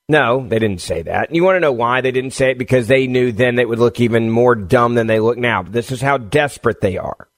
No, 0.08 0.46
they 0.46 0.60
didn't 0.60 0.80
say 0.80 1.02
that. 1.02 1.28
And 1.28 1.36
you 1.36 1.42
want 1.42 1.56
to 1.56 1.60
know 1.60 1.72
why 1.72 2.00
they 2.00 2.12
didn't 2.12 2.30
say 2.30 2.52
it? 2.52 2.58
Because 2.58 2.86
they 2.86 3.08
knew 3.08 3.32
then 3.32 3.56
they 3.56 3.64
would 3.64 3.80
look 3.80 3.98
even 3.98 4.30
more 4.30 4.54
dumb 4.54 4.94
than 4.94 5.08
they 5.08 5.18
look 5.18 5.36
now. 5.36 5.64
This 5.64 5.90
is 5.90 6.00
how 6.00 6.18
desperate 6.18 6.80
they 6.80 6.96
are. 6.96 7.28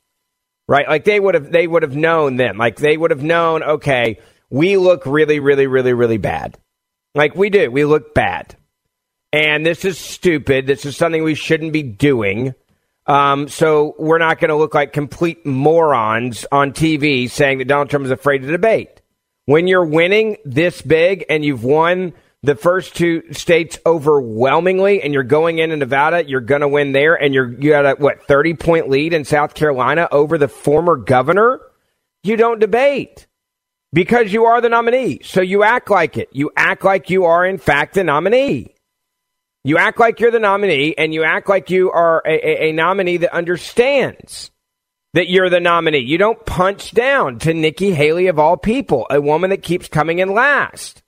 Right? 0.69 0.87
Like 0.87 1.05
they 1.05 1.19
would 1.19 1.35
have 1.35 1.51
they 1.51 1.67
would 1.67 1.83
have 1.83 1.97
known 1.97 2.37
then. 2.37 2.59
Like 2.59 2.77
they 2.77 2.99
would 2.99 3.11
have 3.11 3.23
known, 3.23 3.63
okay, 3.63 4.19
we 4.51 4.77
look 4.77 5.05
really, 5.07 5.41
really, 5.41 5.67
really, 5.67 5.93
really 5.93 6.19
bad. 6.19 6.59
Like 7.15 7.35
we 7.35 7.51
do. 7.51 7.71
We 7.71 7.85
look 7.85 8.15
bad. 8.15 8.57
And 9.33 9.65
this 9.65 9.85
is 9.85 9.99
stupid. 9.99 10.67
This 10.67 10.87
is 10.87 10.97
something 10.97 11.23
we 11.23 11.35
shouldn't 11.35 11.73
be 11.73 11.83
doing. 11.83 12.55
Um, 13.07 13.49
so 13.49 13.95
we're 13.99 14.19
not 14.19 14.39
going 14.39 14.51
to 14.51 14.57
look 14.57 14.75
like 14.75 14.93
complete 14.93 15.45
morons 15.45 16.47
on 16.53 16.73
TV 16.73 17.31
saying 17.31 17.59
that 17.59 17.69
Donald 17.69 17.91
Trump 17.91 18.05
is 18.05 18.11
afraid 18.11 18.43
to 18.43 18.49
debate. 18.49 19.01
When 19.47 19.67
you're 19.67 19.85
winning 19.85 20.37
this 20.45 20.83
big 20.83 21.25
and 21.29 21.45
you've 21.45 21.65
won 21.65 22.13
the 22.43 22.55
first 22.55 22.95
two 22.95 23.33
states 23.33 23.79
overwhelmingly 23.85 25.03
and 25.03 25.13
you're 25.13 25.23
going 25.23 25.59
into 25.59 25.77
Nevada, 25.77 26.29
you're 26.29 26.41
going 26.41 26.61
to 26.61 26.69
win 26.69 26.93
there 26.93 27.15
and 27.15 27.35
you're, 27.35 27.51
you 27.51 27.71
got 27.71 27.87
a, 27.87 27.95
what, 27.95 28.23
30 28.27 28.55
point 28.55 28.89
lead 28.89 29.13
in 29.13 29.25
South 29.25 29.55
Carolina 29.55 30.07
over 30.13 30.37
the 30.37 30.49
former 30.49 30.97
governor. 30.97 31.61
You 32.23 32.37
don't 32.37 32.59
debate 32.59 33.27
because 33.93 34.33
you 34.33 34.45
are 34.47 34.61
the 34.61 34.69
nominee. 34.69 35.21
So 35.23 35.41
you 35.41 35.63
act 35.63 35.91
like 35.91 36.17
it. 36.17 36.29
You 36.33 36.51
act 36.57 36.85
like 36.85 37.11
you 37.11 37.25
are, 37.25 37.45
in 37.45 37.59
fact, 37.59 37.95
the 37.95 38.05
nominee. 38.05 38.75
You 39.65 39.77
act 39.79 39.99
like 39.99 40.21
you're 40.21 40.31
the 40.31 40.39
nominee, 40.39 40.95
and 40.97 41.13
you 41.13 41.25
act 41.25 41.49
like 41.49 41.69
you 41.69 41.91
are 41.91 42.23
a, 42.25 42.33
a, 42.33 42.69
a, 42.69 42.73
nominee 42.73 43.19
that 43.19 43.35
understands 43.35 44.51
that 45.15 45.29
you're 45.29 45.51
the 45.51 45.61
nominee. 45.61 45.99
You 45.99 46.17
don't 46.17 46.45
punch 46.47 46.93
down 46.93 47.39
to 47.41 47.53
Nikki 47.53 47.93
Haley, 47.93 48.29
of 48.29 48.39
all 48.39 48.57
people, 48.57 49.07
a 49.11 49.21
woman 49.21 49.51
that 49.51 49.63
keeps 49.63 49.89
coming 49.89 50.21
in 50.21 50.33
last. 50.33 51.03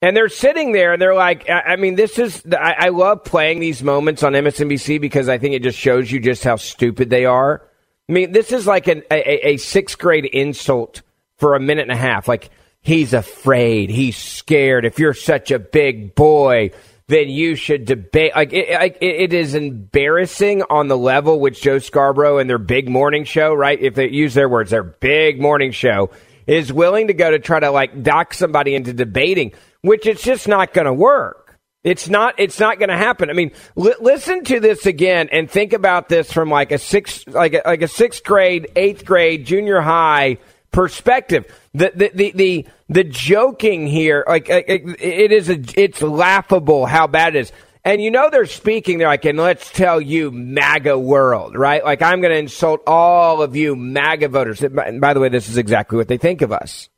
And 0.00 0.16
they're 0.16 0.28
sitting 0.28 0.72
there 0.72 0.92
and 0.92 1.02
they're 1.02 1.14
like, 1.14 1.50
I, 1.50 1.60
I 1.60 1.76
mean, 1.76 1.96
this 1.96 2.20
is, 2.20 2.44
I, 2.52 2.76
I 2.78 2.88
love 2.90 3.24
playing 3.24 3.58
these 3.58 3.82
moments 3.82 4.22
on 4.22 4.32
MSNBC 4.32 5.00
because 5.00 5.28
I 5.28 5.38
think 5.38 5.54
it 5.54 5.62
just 5.62 5.78
shows 5.78 6.10
you 6.10 6.20
just 6.20 6.44
how 6.44 6.54
stupid 6.54 7.10
they 7.10 7.24
are. 7.24 7.68
I 8.08 8.12
mean, 8.12 8.30
this 8.30 8.52
is 8.52 8.66
like 8.66 8.86
an, 8.86 9.02
a, 9.10 9.48
a 9.48 9.56
sixth 9.56 9.98
grade 9.98 10.24
insult 10.24 11.02
for 11.38 11.54
a 11.54 11.60
minute 11.60 11.82
and 11.82 11.92
a 11.92 11.96
half. 11.96 12.28
Like 12.28 12.50
he's 12.80 13.14
afraid, 13.14 13.90
he's 13.90 14.16
scared. 14.16 14.84
If 14.84 14.98
you're 14.98 15.14
such 15.14 15.50
a 15.50 15.58
big 15.58 16.14
boy, 16.14 16.70
then 17.08 17.28
you 17.28 17.54
should 17.54 17.86
debate. 17.86 18.32
Like 18.34 18.52
it, 18.52 18.98
it 19.00 19.32
is 19.32 19.54
embarrassing 19.54 20.62
on 20.68 20.88
the 20.88 20.98
level 20.98 21.40
which 21.40 21.62
Joe 21.62 21.78
Scarborough 21.78 22.38
and 22.38 22.48
their 22.48 22.58
big 22.58 22.88
morning 22.88 23.24
show, 23.24 23.54
right? 23.54 23.80
If 23.80 23.94
they 23.94 24.10
use 24.10 24.34
their 24.34 24.48
words, 24.48 24.70
their 24.70 24.82
big 24.82 25.40
morning 25.40 25.72
show 25.72 26.10
is 26.46 26.72
willing 26.72 27.08
to 27.08 27.14
go 27.14 27.30
to 27.30 27.38
try 27.38 27.60
to 27.60 27.70
like 27.70 28.02
dock 28.02 28.34
somebody 28.34 28.74
into 28.74 28.92
debating, 28.92 29.52
which 29.82 30.06
it's 30.06 30.22
just 30.22 30.48
not 30.48 30.72
going 30.72 30.86
to 30.86 30.92
work. 30.92 31.58
It's 31.84 32.08
not. 32.08 32.34
It's 32.38 32.58
not 32.58 32.78
going 32.78 32.88
to 32.88 32.96
happen. 32.96 33.30
I 33.30 33.32
mean, 33.34 33.52
li- 33.76 33.94
listen 34.00 34.44
to 34.44 34.60
this 34.60 34.84
again 34.84 35.28
and 35.30 35.48
think 35.48 35.72
about 35.72 36.08
this 36.08 36.30
from 36.30 36.50
like 36.50 36.72
a 36.72 36.78
sixth, 36.78 37.28
like 37.28 37.54
a, 37.54 37.62
like 37.64 37.82
a 37.82 37.88
sixth 37.88 38.24
grade, 38.24 38.68
eighth 38.74 39.04
grade, 39.04 39.46
junior 39.46 39.80
high 39.80 40.38
perspective. 40.70 41.46
The 41.74 41.92
the 41.94 42.10
the 42.14 42.32
the, 42.34 42.66
the 42.88 43.04
joking 43.04 43.86
here, 43.86 44.24
like 44.26 44.48
it, 44.48 44.82
it 45.00 45.32
is 45.32 45.48
a, 45.48 45.58
it's 45.80 46.02
laughable 46.02 46.86
how 46.86 47.06
bad 47.06 47.36
it 47.36 47.40
is. 47.40 47.52
And 47.84 48.02
you 48.02 48.10
know 48.10 48.28
they're 48.28 48.46
speaking. 48.46 48.98
They're 48.98 49.08
like, 49.08 49.24
and 49.24 49.38
let's 49.38 49.70
tell 49.70 50.00
you, 50.00 50.30
MAGA 50.30 50.98
world, 50.98 51.56
right? 51.56 51.82
Like 51.82 52.02
I'm 52.02 52.20
going 52.20 52.32
to 52.32 52.38
insult 52.38 52.82
all 52.86 53.40
of 53.40 53.56
you 53.56 53.76
MAGA 53.76 54.28
voters. 54.28 54.62
And 54.62 55.00
by 55.00 55.14
the 55.14 55.20
way, 55.20 55.28
this 55.28 55.48
is 55.48 55.56
exactly 55.56 55.96
what 55.96 56.08
they 56.08 56.18
think 56.18 56.42
of 56.42 56.52
us. 56.52 56.88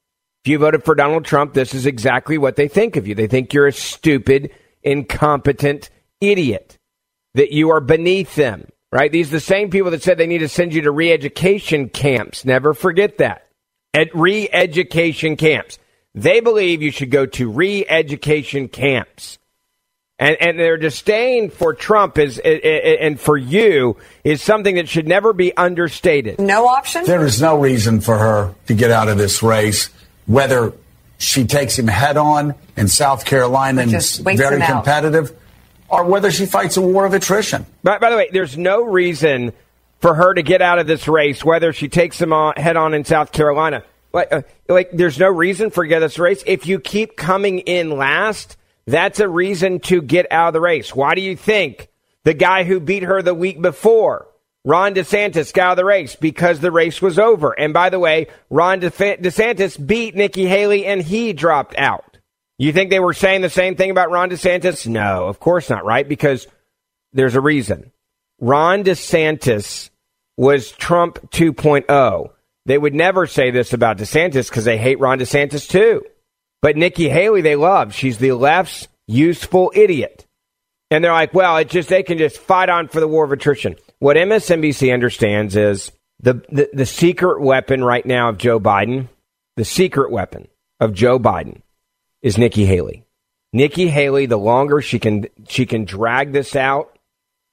If 0.44 0.50
you 0.50 0.58
voted 0.58 0.84
for 0.84 0.94
Donald 0.94 1.24
Trump, 1.26 1.52
this 1.52 1.74
is 1.74 1.86
exactly 1.86 2.38
what 2.38 2.56
they 2.56 2.66
think 2.66 2.96
of 2.96 3.06
you. 3.06 3.14
They 3.14 3.26
think 3.26 3.52
you're 3.52 3.66
a 3.66 3.72
stupid, 3.72 4.50
incompetent 4.82 5.90
idiot. 6.20 6.78
That 7.34 7.52
you 7.52 7.70
are 7.70 7.80
beneath 7.80 8.34
them, 8.34 8.66
right? 8.90 9.12
These 9.12 9.28
are 9.28 9.36
the 9.36 9.40
same 9.40 9.70
people 9.70 9.92
that 9.92 10.02
said 10.02 10.18
they 10.18 10.26
need 10.26 10.38
to 10.38 10.48
send 10.48 10.74
you 10.74 10.82
to 10.82 10.90
re-education 10.90 11.88
camps. 11.90 12.44
Never 12.44 12.74
forget 12.74 13.18
that 13.18 13.46
at 13.94 14.14
re 14.14 14.48
education 14.52 15.36
camps. 15.36 15.78
They 16.14 16.40
believe 16.40 16.82
you 16.82 16.90
should 16.90 17.10
go 17.10 17.26
to 17.26 17.50
re 17.50 17.84
education 17.88 18.68
camps. 18.68 19.38
And, 20.18 20.36
and 20.38 20.58
their 20.58 20.76
disdain 20.76 21.48
for 21.48 21.72
Trump 21.72 22.18
is 22.18 22.38
and 22.38 23.18
for 23.18 23.38
you 23.38 23.96
is 24.22 24.42
something 24.42 24.74
that 24.74 24.86
should 24.86 25.08
never 25.08 25.32
be 25.32 25.56
understated. 25.56 26.38
No 26.38 26.66
option. 26.66 27.04
There 27.04 27.24
is 27.24 27.40
no 27.40 27.58
reason 27.58 28.02
for 28.02 28.18
her 28.18 28.54
to 28.66 28.74
get 28.74 28.90
out 28.90 29.08
of 29.08 29.16
this 29.16 29.42
race, 29.42 29.88
whether 30.26 30.74
she 31.16 31.46
takes 31.46 31.78
him 31.78 31.88
head 31.88 32.18
on 32.18 32.54
in 32.76 32.88
South 32.88 33.24
Carolina 33.24 33.80
and 33.82 33.94
is 33.94 34.18
very 34.18 34.60
competitive, 34.60 35.34
or 35.88 36.04
whether 36.04 36.30
she 36.30 36.44
fights 36.44 36.76
a 36.76 36.82
war 36.82 37.06
of 37.06 37.14
attrition. 37.14 37.64
By, 37.82 37.96
by 37.96 38.10
the 38.10 38.16
way, 38.16 38.28
there's 38.30 38.58
no 38.58 38.84
reason 38.84 39.54
for 40.00 40.14
her 40.14 40.34
to 40.34 40.42
get 40.42 40.62
out 40.62 40.78
of 40.78 40.86
this 40.86 41.06
race, 41.06 41.44
whether 41.44 41.72
she 41.72 41.88
takes 41.88 42.20
him 42.20 42.32
on, 42.32 42.54
head 42.56 42.76
on 42.76 42.94
in 42.94 43.04
South 43.04 43.32
Carolina. 43.32 43.84
Like, 44.12 44.32
uh, 44.32 44.42
like, 44.68 44.90
there's 44.92 45.18
no 45.18 45.28
reason 45.28 45.70
for 45.70 45.84
get 45.84 46.00
this 46.00 46.18
race. 46.18 46.42
If 46.46 46.66
you 46.66 46.80
keep 46.80 47.16
coming 47.16 47.60
in 47.60 47.90
last, 47.90 48.56
that's 48.86 49.20
a 49.20 49.28
reason 49.28 49.80
to 49.80 50.02
get 50.02 50.26
out 50.30 50.48
of 50.48 50.54
the 50.54 50.60
race. 50.60 50.94
Why 50.94 51.14
do 51.14 51.20
you 51.20 51.36
think 51.36 51.88
the 52.24 52.34
guy 52.34 52.64
who 52.64 52.80
beat 52.80 53.04
her 53.04 53.22
the 53.22 53.34
week 53.34 53.60
before, 53.62 54.26
Ron 54.64 54.94
DeSantis, 54.94 55.52
got 55.52 55.64
out 55.64 55.70
of 55.72 55.76
the 55.76 55.84
race? 55.84 56.16
Because 56.16 56.60
the 56.60 56.72
race 56.72 57.00
was 57.00 57.18
over. 57.18 57.52
And 57.52 57.72
by 57.72 57.90
the 57.90 58.00
way, 58.00 58.26
Ron 58.48 58.80
DeSantis 58.80 59.86
beat 59.86 60.16
Nikki 60.16 60.46
Haley 60.46 60.86
and 60.86 61.02
he 61.02 61.32
dropped 61.32 61.76
out. 61.76 62.18
You 62.58 62.72
think 62.72 62.90
they 62.90 63.00
were 63.00 63.14
saying 63.14 63.42
the 63.42 63.50
same 63.50 63.76
thing 63.76 63.90
about 63.90 64.10
Ron 64.10 64.30
DeSantis? 64.30 64.86
No, 64.86 65.28
of 65.28 65.40
course 65.40 65.70
not, 65.70 65.84
right? 65.84 66.06
Because 66.06 66.46
there's 67.12 67.36
a 67.36 67.40
reason. 67.40 67.92
Ron 68.40 68.84
DeSantis 68.84 69.89
was 70.40 70.72
Trump 70.72 71.18
2.0. 71.32 72.30
They 72.64 72.78
would 72.78 72.94
never 72.94 73.26
say 73.26 73.50
this 73.50 73.74
about 73.74 73.98
DeSantis 73.98 74.48
because 74.48 74.64
they 74.64 74.78
hate 74.78 74.98
Ron 74.98 75.18
DeSantis 75.18 75.68
too. 75.68 76.02
But 76.62 76.78
Nikki 76.78 77.10
Haley, 77.10 77.42
they 77.42 77.56
love. 77.56 77.92
She's 77.92 78.16
the 78.16 78.32
left's 78.32 78.88
useful 79.06 79.70
idiot. 79.74 80.26
And 80.90 81.04
they're 81.04 81.12
like, 81.12 81.34
well, 81.34 81.58
it 81.58 81.68
just 81.68 81.90
they 81.90 82.02
can 82.02 82.16
just 82.16 82.38
fight 82.38 82.70
on 82.70 82.88
for 82.88 83.00
the 83.00 83.06
war 83.06 83.22
of 83.22 83.32
attrition. 83.32 83.76
What 83.98 84.16
MSNBC 84.16 84.94
understands 84.94 85.56
is 85.56 85.92
the, 86.20 86.42
the, 86.48 86.70
the 86.72 86.86
secret 86.86 87.42
weapon 87.42 87.84
right 87.84 88.06
now 88.06 88.30
of 88.30 88.38
Joe 88.38 88.58
Biden, 88.58 89.10
the 89.58 89.64
secret 89.66 90.10
weapon 90.10 90.48
of 90.80 90.94
Joe 90.94 91.18
Biden 91.18 91.60
is 92.22 92.38
Nikki 92.38 92.64
Haley. 92.64 93.04
Nikki 93.52 93.88
Haley, 93.88 94.24
the 94.24 94.38
longer 94.38 94.80
she 94.80 94.98
can 94.98 95.26
she 95.48 95.66
can 95.66 95.84
drag 95.84 96.32
this 96.32 96.56
out, 96.56 96.98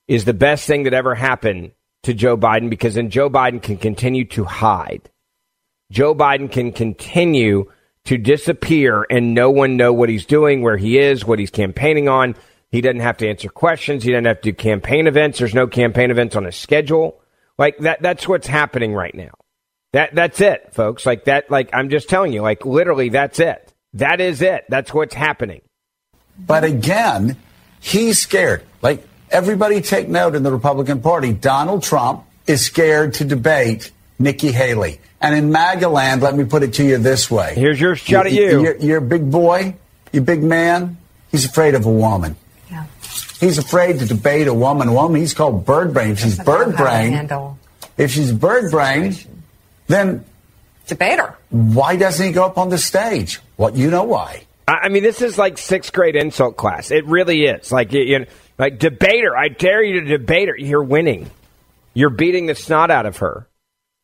is 0.08 0.23
the 0.23 0.34
best 0.34 0.65
thing 0.65 0.84
that 0.84 0.93
ever 0.93 1.15
happened 1.15 1.71
to 2.03 2.13
Joe 2.13 2.38
Biden 2.38 2.69
because 2.69 2.95
then 2.95 3.10
Joe 3.10 3.29
Biden 3.29 3.62
can 3.62 3.77
continue 3.77 4.25
to 4.25 4.43
hide. 4.43 5.10
Joe 5.91 6.13
Biden 6.13 6.51
can 6.51 6.71
continue 6.71 7.71
to 8.05 8.17
disappear 8.17 9.05
and 9.10 9.33
no 9.33 9.51
one 9.51 9.77
know 9.77 9.91
what 9.91 10.10
he's 10.10 10.25
doing, 10.25 10.62
where 10.62 10.77
he 10.77 10.97
is, 10.97 11.25
what 11.25 11.39
he's 11.39 11.51
campaigning 11.51 12.07
on. 12.07 12.36
He 12.69 12.81
doesn't 12.81 13.01
have 13.01 13.17
to 13.17 13.27
answer 13.29 13.49
questions. 13.49 14.03
He 14.03 14.12
doesn't 14.12 14.25
have 14.25 14.41
to 14.41 14.51
do 14.51 14.55
campaign 14.55 15.07
events. 15.07 15.39
There's 15.39 15.53
no 15.53 15.67
campaign 15.67 16.12
events 16.12 16.36
on 16.36 16.45
his 16.45 16.55
schedule. 16.55 17.21
Like 17.57 17.77
that 17.79 18.01
that's 18.01 18.27
what's 18.27 18.47
happening 18.47 18.93
right 18.93 19.15
now. 19.15 19.31
That 19.93 20.13
that's 20.13 20.41
it, 20.41 20.73
folks. 20.73 21.05
Like 21.05 21.25
that 21.25 21.49
like 21.49 21.69
I'm 21.73 21.89
just 21.89 22.10
telling 22.10 22.33
you, 22.33 22.41
like 22.41 22.65
literally 22.65 23.10
that's 23.10 23.39
it. 23.39 23.73
That 23.93 24.21
is 24.21 24.41
it. 24.41 24.65
That's 24.69 24.93
what's 24.93 25.15
happening. 25.15 25.62
But 26.38 26.63
again, 26.63 27.38
he's 27.79 28.19
scared. 28.19 28.63
Like 28.81 29.07
everybody 29.29 29.81
take 29.81 30.07
note 30.07 30.35
in 30.35 30.43
the 30.43 30.51
Republican 30.51 31.01
Party. 31.01 31.33
Donald 31.33 31.83
Trump 31.83 32.23
is 32.45 32.65
scared 32.65 33.15
to 33.15 33.25
debate 33.25 33.91
Nikki 34.19 34.51
Haley. 34.51 34.99
And 35.21 35.35
in 35.35 35.51
MAGA 35.51 35.89
land, 35.89 36.21
let 36.21 36.35
me 36.35 36.45
put 36.45 36.63
it 36.63 36.75
to 36.75 36.83
you 36.83 36.97
this 36.97 37.29
way. 37.29 37.55
Here's 37.55 37.79
your 37.79 37.95
shot 37.95 38.27
at 38.27 38.33
you. 38.33 38.61
You're, 38.61 38.77
you're 38.77 38.97
a 38.97 39.01
big 39.01 39.29
boy, 39.29 39.75
you 40.11 40.21
big 40.21 40.43
man. 40.43 40.97
He's 41.31 41.45
afraid 41.45 41.75
of 41.75 41.85
a 41.85 41.91
woman. 41.91 42.35
Yeah. 42.69 42.85
He's 43.39 43.57
afraid 43.57 43.99
to 43.99 44.05
debate 44.05 44.47
a 44.47 44.53
woman. 44.53 44.87
A 44.87 44.93
woman, 44.93 45.19
he's 45.19 45.33
called 45.33 45.65
bird 45.65 45.93
brain. 45.93 46.11
If 46.11 46.19
she's 46.19 46.39
bird 46.39 46.75
brain, 46.75 47.29
if 47.97 48.11
she's 48.11 48.31
bird 48.31 48.71
brain, 48.71 49.15
then 49.87 50.23
debate 50.87 51.19
her. 51.19 51.35
Why 51.49 51.95
doesn't 51.95 52.25
he 52.25 52.31
go 52.31 52.45
up 52.45 52.57
on 52.57 52.69
the 52.69 52.77
stage? 52.77 53.39
What 53.55 53.73
well, 53.73 53.81
you 53.81 53.89
know 53.89 54.03
why? 54.03 54.43
I 54.67 54.89
mean, 54.89 55.01
this 55.01 55.21
is 55.21 55.37
like 55.37 55.57
sixth 55.57 55.93
grade 55.93 56.15
insult 56.15 56.57
class. 56.57 56.91
It 56.91 57.05
really 57.05 57.45
is. 57.45 57.71
Like 57.71 57.93
you 57.93 58.19
know, 58.19 58.25
like 58.58 58.80
debater. 58.80 59.36
I 59.36 59.50
dare 59.50 59.84
you 59.84 60.02
to 60.02 60.17
debate 60.17 60.50
her. 60.50 60.58
You're 60.58 60.84
winning. 60.84 61.30
You're 61.93 62.10
beating 62.10 62.46
the 62.46 62.56
snot 62.56 62.91
out 62.91 63.06
of 63.06 63.17
her. 63.17 63.48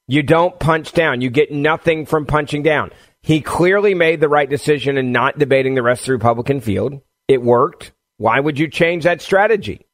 You 0.08 0.24
don't 0.24 0.60
punch 0.60 0.94
down. 0.94 1.22
You 1.22 1.30
get 1.30 1.52
nothing 1.52 2.06
from 2.06 2.26
punching 2.26 2.64
down. 2.64 2.92
He 3.22 3.40
clearly 3.40 3.94
made 3.94 4.20
the 4.20 4.28
right 4.28 4.50
decision 4.50 4.98
in 4.98 5.12
not 5.12 5.40
debating 5.40 5.76
the 5.76 5.84
rest 5.84 6.02
of 6.02 6.08
the 6.08 6.14
Republican 6.14 6.60
field. 6.60 7.02
It 7.28 7.42
worked. 7.42 7.94
Why 8.18 8.40
would 8.40 8.60
you 8.60 8.68
change 8.68 9.06
that 9.06 9.22
strategy? 9.22 9.86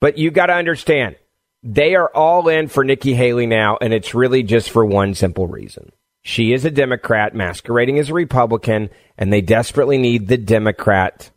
But 0.00 0.18
you 0.18 0.30
got 0.32 0.46
to 0.46 0.54
understand, 0.54 1.16
they 1.62 1.94
are 1.94 2.10
all 2.12 2.48
in 2.48 2.66
for 2.66 2.82
Nikki 2.82 3.14
Haley 3.14 3.46
now, 3.46 3.78
and 3.80 3.92
it's 3.92 4.14
really 4.14 4.42
just 4.42 4.70
for 4.70 4.84
one 4.84 5.14
simple 5.14 5.46
reason. 5.46 5.92
She 6.24 6.52
is 6.52 6.64
a 6.64 6.70
Democrat 6.70 7.34
masquerading 7.34 7.98
as 7.98 8.10
a 8.10 8.14
Republican, 8.14 8.90
and 9.16 9.32
they 9.32 9.40
desperately 9.40 9.98
need 9.98 10.26
the 10.26 10.36
Democrat 10.36 11.30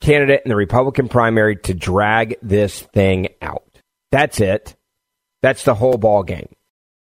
candidate 0.00 0.42
in 0.44 0.48
the 0.48 0.56
Republican 0.56 1.08
primary 1.08 1.56
to 1.56 1.74
drag 1.74 2.36
this 2.42 2.80
thing 2.80 3.28
out. 3.42 3.64
That's 4.10 4.40
it. 4.40 4.76
That's 5.42 5.64
the 5.64 5.74
whole 5.74 5.98
ball 5.98 6.22
game. 6.22 6.48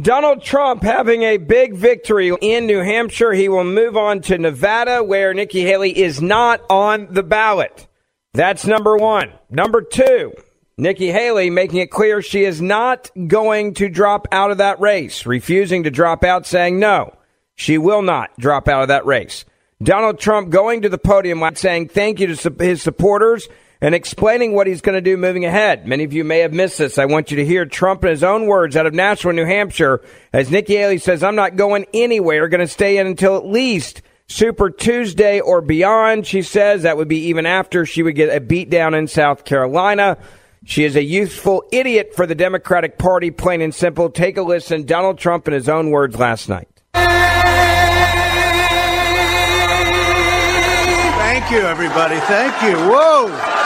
Donald 0.00 0.42
Trump 0.42 0.82
having 0.82 1.22
a 1.22 1.36
big 1.36 1.74
victory 1.74 2.34
in 2.40 2.66
New 2.66 2.78
Hampshire. 2.78 3.32
He 3.32 3.48
will 3.48 3.64
move 3.64 3.96
on 3.96 4.20
to 4.22 4.38
Nevada, 4.38 5.02
where 5.02 5.34
Nikki 5.34 5.62
Haley 5.62 5.98
is 5.98 6.22
not 6.22 6.62
on 6.70 7.08
the 7.10 7.22
ballot. 7.22 7.86
That's 8.32 8.66
number 8.66 8.96
one. 8.96 9.32
Number 9.50 9.82
two, 9.82 10.32
Nikki 10.78 11.10
Haley 11.10 11.50
making 11.50 11.80
it 11.80 11.90
clear 11.90 12.22
she 12.22 12.44
is 12.44 12.62
not 12.62 13.10
going 13.26 13.74
to 13.74 13.88
drop 13.88 14.26
out 14.32 14.50
of 14.50 14.58
that 14.58 14.80
race, 14.80 15.26
refusing 15.26 15.82
to 15.82 15.90
drop 15.90 16.24
out, 16.24 16.46
saying 16.46 16.78
no, 16.78 17.14
she 17.54 17.76
will 17.76 18.02
not 18.02 18.30
drop 18.38 18.68
out 18.68 18.82
of 18.82 18.88
that 18.88 19.04
race. 19.04 19.44
Donald 19.82 20.18
Trump 20.18 20.50
going 20.50 20.82
to 20.82 20.88
the 20.88 20.98
podium 20.98 21.42
saying 21.56 21.88
thank 21.88 22.20
you 22.20 22.34
to 22.34 22.54
his 22.58 22.80
supporters 22.80 23.48
and 23.80 23.94
explaining 23.94 24.54
what 24.54 24.66
he's 24.66 24.80
going 24.82 24.96
to 24.96 25.00
do 25.00 25.16
moving 25.16 25.44
ahead. 25.44 25.86
Many 25.86 26.04
of 26.04 26.12
you 26.12 26.24
may 26.24 26.40
have 26.40 26.52
missed 26.52 26.78
this. 26.78 26.98
I 26.98 27.06
want 27.06 27.30
you 27.30 27.38
to 27.38 27.46
hear 27.46 27.64
Trump 27.64 28.04
in 28.04 28.10
his 28.10 28.22
own 28.22 28.46
words 28.46 28.76
out 28.76 28.86
of 28.86 28.94
Nashua, 28.94 29.32
New 29.32 29.46
Hampshire, 29.46 30.02
as 30.32 30.50
Nikki 30.50 30.76
Haley 30.76 30.98
says, 30.98 31.22
I'm 31.22 31.36
not 31.36 31.56
going 31.56 31.86
anywhere, 31.94 32.48
going 32.48 32.60
to 32.60 32.68
stay 32.68 32.98
in 32.98 33.06
until 33.06 33.36
at 33.36 33.46
least 33.46 34.02
Super 34.26 34.70
Tuesday 34.70 35.40
or 35.40 35.60
beyond. 35.60 36.26
She 36.26 36.42
says 36.42 36.82
that 36.82 36.96
would 36.96 37.08
be 37.08 37.28
even 37.28 37.46
after 37.46 37.86
she 37.86 38.02
would 38.02 38.14
get 38.14 38.34
a 38.34 38.40
beat 38.40 38.70
down 38.70 38.94
in 38.94 39.08
South 39.08 39.44
Carolina. 39.44 40.18
She 40.64 40.84
is 40.84 40.94
a 40.94 41.02
youthful 41.02 41.64
idiot 41.72 42.12
for 42.14 42.26
the 42.26 42.34
Democratic 42.34 42.98
Party, 42.98 43.30
plain 43.30 43.62
and 43.62 43.74
simple. 43.74 44.10
Take 44.10 44.36
a 44.36 44.42
listen. 44.42 44.84
Donald 44.84 45.18
Trump 45.18 45.48
in 45.48 45.54
his 45.54 45.70
own 45.70 45.90
words 45.90 46.16
last 46.16 46.50
night. 46.50 46.68
Thank 51.40 51.50
you, 51.50 51.60
everybody. 51.60 52.16
Thank 52.20 52.62
you. 52.62 52.76
Whoa. 52.88 53.59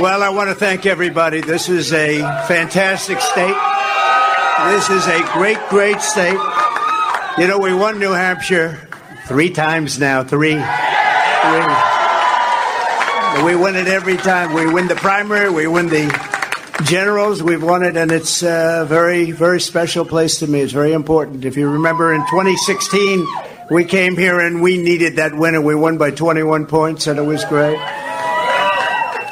Well, 0.00 0.22
I 0.22 0.30
want 0.30 0.48
to 0.48 0.54
thank 0.54 0.86
everybody. 0.86 1.42
This 1.42 1.68
is 1.68 1.92
a 1.92 2.20
fantastic 2.48 3.20
state. 3.20 3.54
This 4.70 4.88
is 4.88 5.06
a 5.06 5.20
great, 5.34 5.58
great 5.68 6.00
state. 6.00 6.38
You 7.36 7.46
know, 7.46 7.58
we 7.58 7.74
won 7.74 7.98
New 7.98 8.12
Hampshire 8.12 8.88
three 9.26 9.50
times 9.50 9.98
now. 9.98 10.24
Three. 10.24 10.54
Three. 10.54 10.62
We 13.44 13.54
win 13.54 13.76
it 13.76 13.88
every 13.88 14.16
time. 14.16 14.54
We 14.54 14.72
win 14.72 14.88
the 14.88 14.94
primary. 14.94 15.50
We 15.50 15.66
win 15.66 15.88
the 15.88 16.08
generals. 16.84 17.42
We've 17.42 17.62
won 17.62 17.82
it, 17.82 17.98
and 17.98 18.10
it's 18.10 18.42
a 18.42 18.86
very, 18.88 19.32
very 19.32 19.60
special 19.60 20.06
place 20.06 20.38
to 20.38 20.46
me. 20.46 20.62
It's 20.62 20.72
very 20.72 20.94
important. 20.94 21.44
If 21.44 21.58
you 21.58 21.68
remember 21.68 22.14
in 22.14 22.22
2016, 22.22 23.26
we 23.70 23.84
came 23.84 24.16
here 24.16 24.40
and 24.40 24.62
we 24.62 24.78
needed 24.78 25.16
that 25.16 25.34
win, 25.34 25.54
and 25.54 25.66
we 25.66 25.74
won 25.74 25.98
by 25.98 26.10
21 26.10 26.64
points, 26.64 27.06
and 27.06 27.18
it 27.18 27.22
was 27.22 27.44
great. 27.44 27.78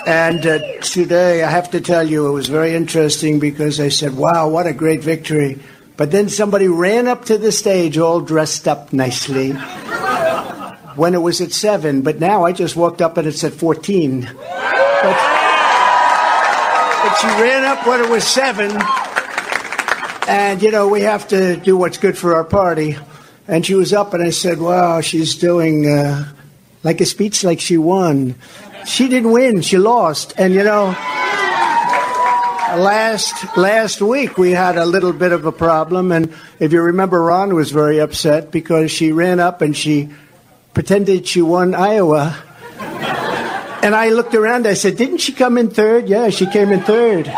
And 0.08 0.46
uh, 0.46 0.80
today, 0.80 1.42
I 1.42 1.50
have 1.50 1.72
to 1.72 1.82
tell 1.82 2.08
you, 2.08 2.28
it 2.28 2.32
was 2.32 2.48
very 2.48 2.74
interesting 2.74 3.38
because 3.40 3.78
I 3.78 3.90
said, 3.90 4.16
wow, 4.16 4.48
what 4.48 4.66
a 4.66 4.72
great 4.72 5.02
victory. 5.02 5.60
But 5.98 6.10
then 6.12 6.30
somebody 6.30 6.66
ran 6.66 7.06
up 7.06 7.26
to 7.26 7.36
the 7.36 7.52
stage 7.52 7.98
all 7.98 8.22
dressed 8.22 8.66
up 8.66 8.90
nicely 8.94 9.50
when 10.96 11.12
it 11.12 11.18
was 11.18 11.42
at 11.42 11.52
7. 11.52 12.00
But 12.00 12.20
now 12.20 12.46
I 12.46 12.52
just 12.52 12.74
walked 12.74 13.02
up 13.02 13.18
and 13.18 13.28
it's 13.28 13.44
at 13.44 13.52
14. 13.52 14.22
But, 14.22 14.32
but 17.02 17.14
she 17.20 17.26
ran 17.26 17.64
up 17.64 17.86
when 17.86 18.00
it 18.00 18.08
was 18.08 18.26
7. 18.26 18.80
And, 20.26 20.62
you 20.62 20.70
know, 20.70 20.88
we 20.88 21.02
have 21.02 21.28
to 21.28 21.58
do 21.58 21.76
what's 21.76 21.98
good 21.98 22.16
for 22.16 22.34
our 22.34 22.44
party. 22.44 22.96
And 23.46 23.66
she 23.66 23.74
was 23.74 23.92
up 23.92 24.14
and 24.14 24.22
I 24.22 24.30
said, 24.30 24.58
wow, 24.58 25.02
she's 25.02 25.34
doing 25.34 25.86
uh, 25.86 26.32
like 26.82 27.02
a 27.02 27.04
speech 27.04 27.44
like 27.44 27.60
she 27.60 27.76
won 27.76 28.36
she 28.88 29.08
didn't 29.08 29.30
win. 29.30 29.60
She 29.60 29.78
lost. 29.78 30.34
And 30.36 30.54
you 30.54 30.64
know, 30.64 30.86
last 32.76 33.56
last 33.56 34.00
week 34.00 34.38
we 34.38 34.50
had 34.52 34.76
a 34.76 34.86
little 34.86 35.12
bit 35.12 35.32
of 35.32 35.44
a 35.44 35.52
problem. 35.52 36.12
And 36.12 36.34
if 36.58 36.72
you 36.72 36.82
remember, 36.82 37.22
Ron 37.22 37.54
was 37.54 37.70
very 37.70 37.98
upset 37.98 38.50
because 38.50 38.90
she 38.90 39.12
ran 39.12 39.40
up 39.40 39.62
and 39.62 39.76
she 39.76 40.08
pretended 40.74 41.26
she 41.26 41.42
won 41.42 41.74
Iowa. 41.74 42.36
And 43.80 43.94
I 43.94 44.08
looked 44.10 44.34
around. 44.34 44.66
I 44.66 44.74
said, 44.74 44.96
"Didn't 44.96 45.18
she 45.18 45.32
come 45.32 45.56
in 45.56 45.70
third? 45.70 46.08
Yeah, 46.08 46.30
she 46.30 46.46
came 46.46 46.70
in 46.72 46.80
third. 46.80 47.32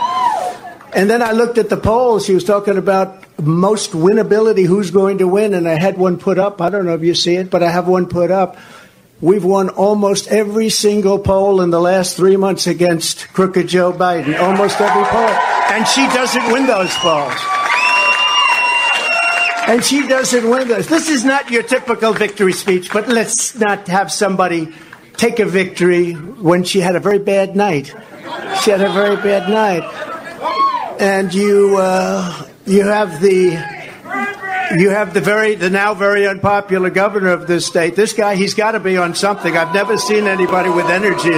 And 0.92 1.08
then 1.08 1.22
I 1.22 1.32
looked 1.32 1.58
at 1.58 1.68
the 1.68 1.76
polls. 1.76 2.26
He 2.26 2.34
was 2.34 2.44
talking 2.44 2.76
about 2.76 3.22
most 3.40 3.92
winnability, 3.92 4.66
who's 4.66 4.90
going 4.90 5.18
to 5.18 5.28
win, 5.28 5.54
and 5.54 5.68
I 5.68 5.78
had 5.78 5.96
one 5.96 6.18
put 6.18 6.38
up. 6.38 6.60
I 6.60 6.70
don't 6.70 6.84
know 6.84 6.94
if 6.94 7.02
you 7.02 7.14
see 7.14 7.36
it, 7.36 7.50
but 7.50 7.62
I 7.62 7.70
have 7.70 7.86
one 7.86 8.06
put 8.06 8.30
up 8.30 8.56
We've 9.20 9.44
won 9.44 9.68
almost 9.68 10.28
every 10.28 10.70
single 10.70 11.18
poll 11.18 11.60
in 11.60 11.70
the 11.70 11.80
last 11.80 12.16
three 12.16 12.38
months 12.38 12.66
against 12.66 13.30
crooked 13.34 13.68
Joe 13.68 13.92
Biden. 13.92 14.40
Almost 14.40 14.80
every 14.80 15.04
poll. 15.04 15.28
And 15.72 15.86
she 15.86 16.06
doesn't 16.06 16.50
win 16.50 16.66
those 16.66 16.94
polls. 16.96 17.34
And 19.68 19.84
she 19.84 20.08
doesn't 20.08 20.48
win 20.48 20.68
those. 20.68 20.88
This 20.88 21.10
is 21.10 21.22
not 21.22 21.50
your 21.50 21.62
typical 21.62 22.14
victory 22.14 22.54
speech, 22.54 22.90
but 22.92 23.08
let's 23.08 23.54
not 23.56 23.88
have 23.88 24.10
somebody 24.10 24.72
take 25.18 25.38
a 25.38 25.44
victory 25.44 26.12
when 26.14 26.64
she 26.64 26.80
had 26.80 26.96
a 26.96 27.00
very 27.00 27.18
bad 27.18 27.54
night. 27.54 27.94
She 28.62 28.70
had 28.70 28.80
a 28.80 28.90
very 28.90 29.16
bad 29.16 29.50
night. 29.50 29.84
And 30.98 31.32
you, 31.34 31.76
uh, 31.76 32.46
you 32.64 32.84
have 32.84 33.20
the 33.20 33.79
you 34.78 34.90
have 34.90 35.14
the 35.14 35.20
very 35.20 35.54
the 35.54 35.70
now 35.70 35.94
very 35.94 36.26
unpopular 36.26 36.90
governor 36.90 37.30
of 37.30 37.46
this 37.46 37.66
state. 37.66 37.96
This 37.96 38.12
guy, 38.12 38.36
he's 38.36 38.54
got 38.54 38.72
to 38.72 38.80
be 38.80 38.96
on 38.96 39.14
something. 39.14 39.56
I've 39.56 39.74
never 39.74 39.98
seen 39.98 40.26
anybody 40.26 40.70
with 40.70 40.86
energy. 40.86 41.34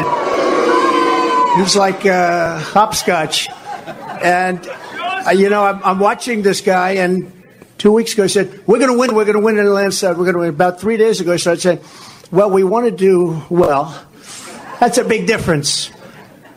He's 1.57 1.77
like 1.77 2.05
uh, 2.05 2.59
hopscotch, 2.59 3.49
and 4.23 4.66
uh, 4.68 5.31
you 5.31 5.49
know 5.49 5.64
I'm, 5.64 5.83
I'm, 5.83 5.99
watching 5.99 6.42
this 6.42 6.61
guy. 6.61 6.92
And 6.92 7.33
two 7.79 7.92
weeks 7.92 8.12
ago, 8.14 8.25
he 8.25 8.29
said, 8.29 8.66
"We're 8.66 8.79
going 8.79 8.92
to 8.92 8.99
win. 8.99 9.14
We're 9.14 9.25
going 9.25 9.38
to 9.38 9.45
win 9.45 9.59
in 9.59 9.64
the 9.64 9.71
landslide. 9.71 10.16
We're 10.16 10.25
going 10.25 10.35
to 10.35 10.40
win." 10.40 10.49
About 10.51 10.81
three 10.81 10.97
days 10.97 11.21
ago, 11.21 11.33
he 11.33 11.38
started 11.38 11.61
saying, 11.61 11.81
"Well, 12.31 12.51
we 12.51 12.64
want 12.64 12.87
to 12.87 12.92
do 12.92 13.42
well." 13.49 14.07
That's 14.81 14.99
a 14.99 15.05
big 15.05 15.27
difference. 15.27 15.90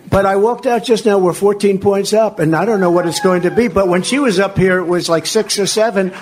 But 0.09 0.25
I 0.25 0.35
walked 0.35 0.65
out 0.65 0.83
just 0.83 1.05
now. 1.05 1.17
We're 1.17 1.33
14 1.33 1.79
points 1.79 2.13
up, 2.13 2.39
and 2.39 2.55
I 2.55 2.65
don't 2.65 2.79
know 2.79 2.91
what 2.91 3.07
it's 3.07 3.19
going 3.19 3.41
to 3.43 3.51
be. 3.51 3.67
But 3.67 3.87
when 3.87 4.03
she 4.03 4.19
was 4.19 4.39
up 4.39 4.57
here, 4.57 4.77
it 4.77 4.85
was 4.85 5.09
like 5.09 5.25
six 5.25 5.59
or 5.59 5.65
seven. 5.65 6.13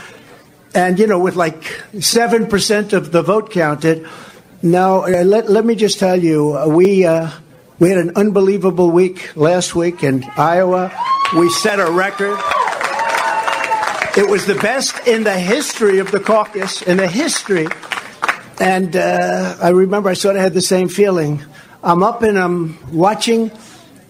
And, 0.74 0.98
you 0.98 1.08
know, 1.08 1.20
with 1.20 1.36
like 1.36 1.62
7% 1.94 2.94
of 2.94 3.12
the 3.12 3.22
vote 3.22 3.52
counted. 3.52 4.08
Now, 4.62 5.04
uh, 5.04 5.24
let, 5.24 5.50
let 5.50 5.66
me 5.66 5.76
just 5.76 6.00
tell 6.00 6.22
you, 6.22 6.58
uh, 6.58 6.68
we, 6.68 7.06
uh, 7.06 7.30
we 7.80 7.90
had 7.90 7.98
an 7.98 8.14
unbelievable 8.16 8.90
week 8.92 9.36
last 9.36 9.76
week 9.76 10.04
in 10.04 10.24
Iowa. 10.38 10.92
We 11.36 11.50
set 11.50 11.80
a 11.80 11.92
record. 11.92 12.40
It 14.16 14.30
was 14.30 14.46
the 14.46 14.56
best 14.56 15.08
in 15.08 15.24
the 15.24 15.38
history 15.38 16.00
of 16.00 16.12
the 16.12 16.20
caucus, 16.20 16.82
in 16.82 16.98
the 16.98 17.08
history. 17.08 17.68
And 18.60 18.96
uh, 18.96 19.58
I 19.62 19.70
remember 19.70 20.10
I 20.10 20.14
sort 20.14 20.36
of 20.36 20.42
had 20.42 20.54
the 20.54 20.62
same 20.62 20.88
feeling. 20.88 21.44
I'm 21.84 22.04
up 22.04 22.22
and 22.22 22.38
I'm 22.38 22.78
watching 22.96 23.52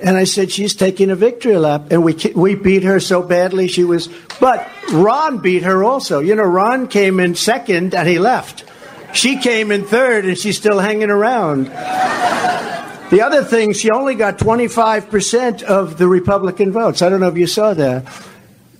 and 0.03 0.17
I 0.17 0.25
said, 0.25 0.51
she's 0.51 0.75
taking 0.75 1.09
a 1.09 1.15
victory 1.15 1.57
lap. 1.57 1.91
And 1.91 2.03
we, 2.03 2.13
we 2.35 2.55
beat 2.55 2.83
her 2.83 2.99
so 2.99 3.23
badly. 3.23 3.69
She 3.69 3.85
was, 3.85 4.09
but 4.41 4.69
Ron 4.91 5.37
beat 5.37 5.63
her 5.63 5.83
also. 5.83 6.19
You 6.19 6.35
know, 6.35 6.43
Ron 6.43 6.89
came 6.89 7.21
in 7.21 7.35
second 7.35 7.95
and 7.95 8.07
he 8.07 8.19
left. 8.19 8.65
She 9.13 9.37
came 9.37 9.71
in 9.71 9.85
third 9.85 10.25
and 10.25 10.37
she's 10.37 10.57
still 10.57 10.79
hanging 10.79 11.09
around. 11.09 11.67
The 11.67 13.21
other 13.21 13.43
thing, 13.45 13.73
she 13.73 13.91
only 13.91 14.15
got 14.15 14.39
25% 14.39 15.63
of 15.63 15.97
the 15.97 16.07
Republican 16.07 16.73
votes. 16.73 17.01
I 17.01 17.07
don't 17.09 17.21
know 17.21 17.29
if 17.29 17.37
you 17.37 17.47
saw 17.47 17.73
that. 17.73 18.05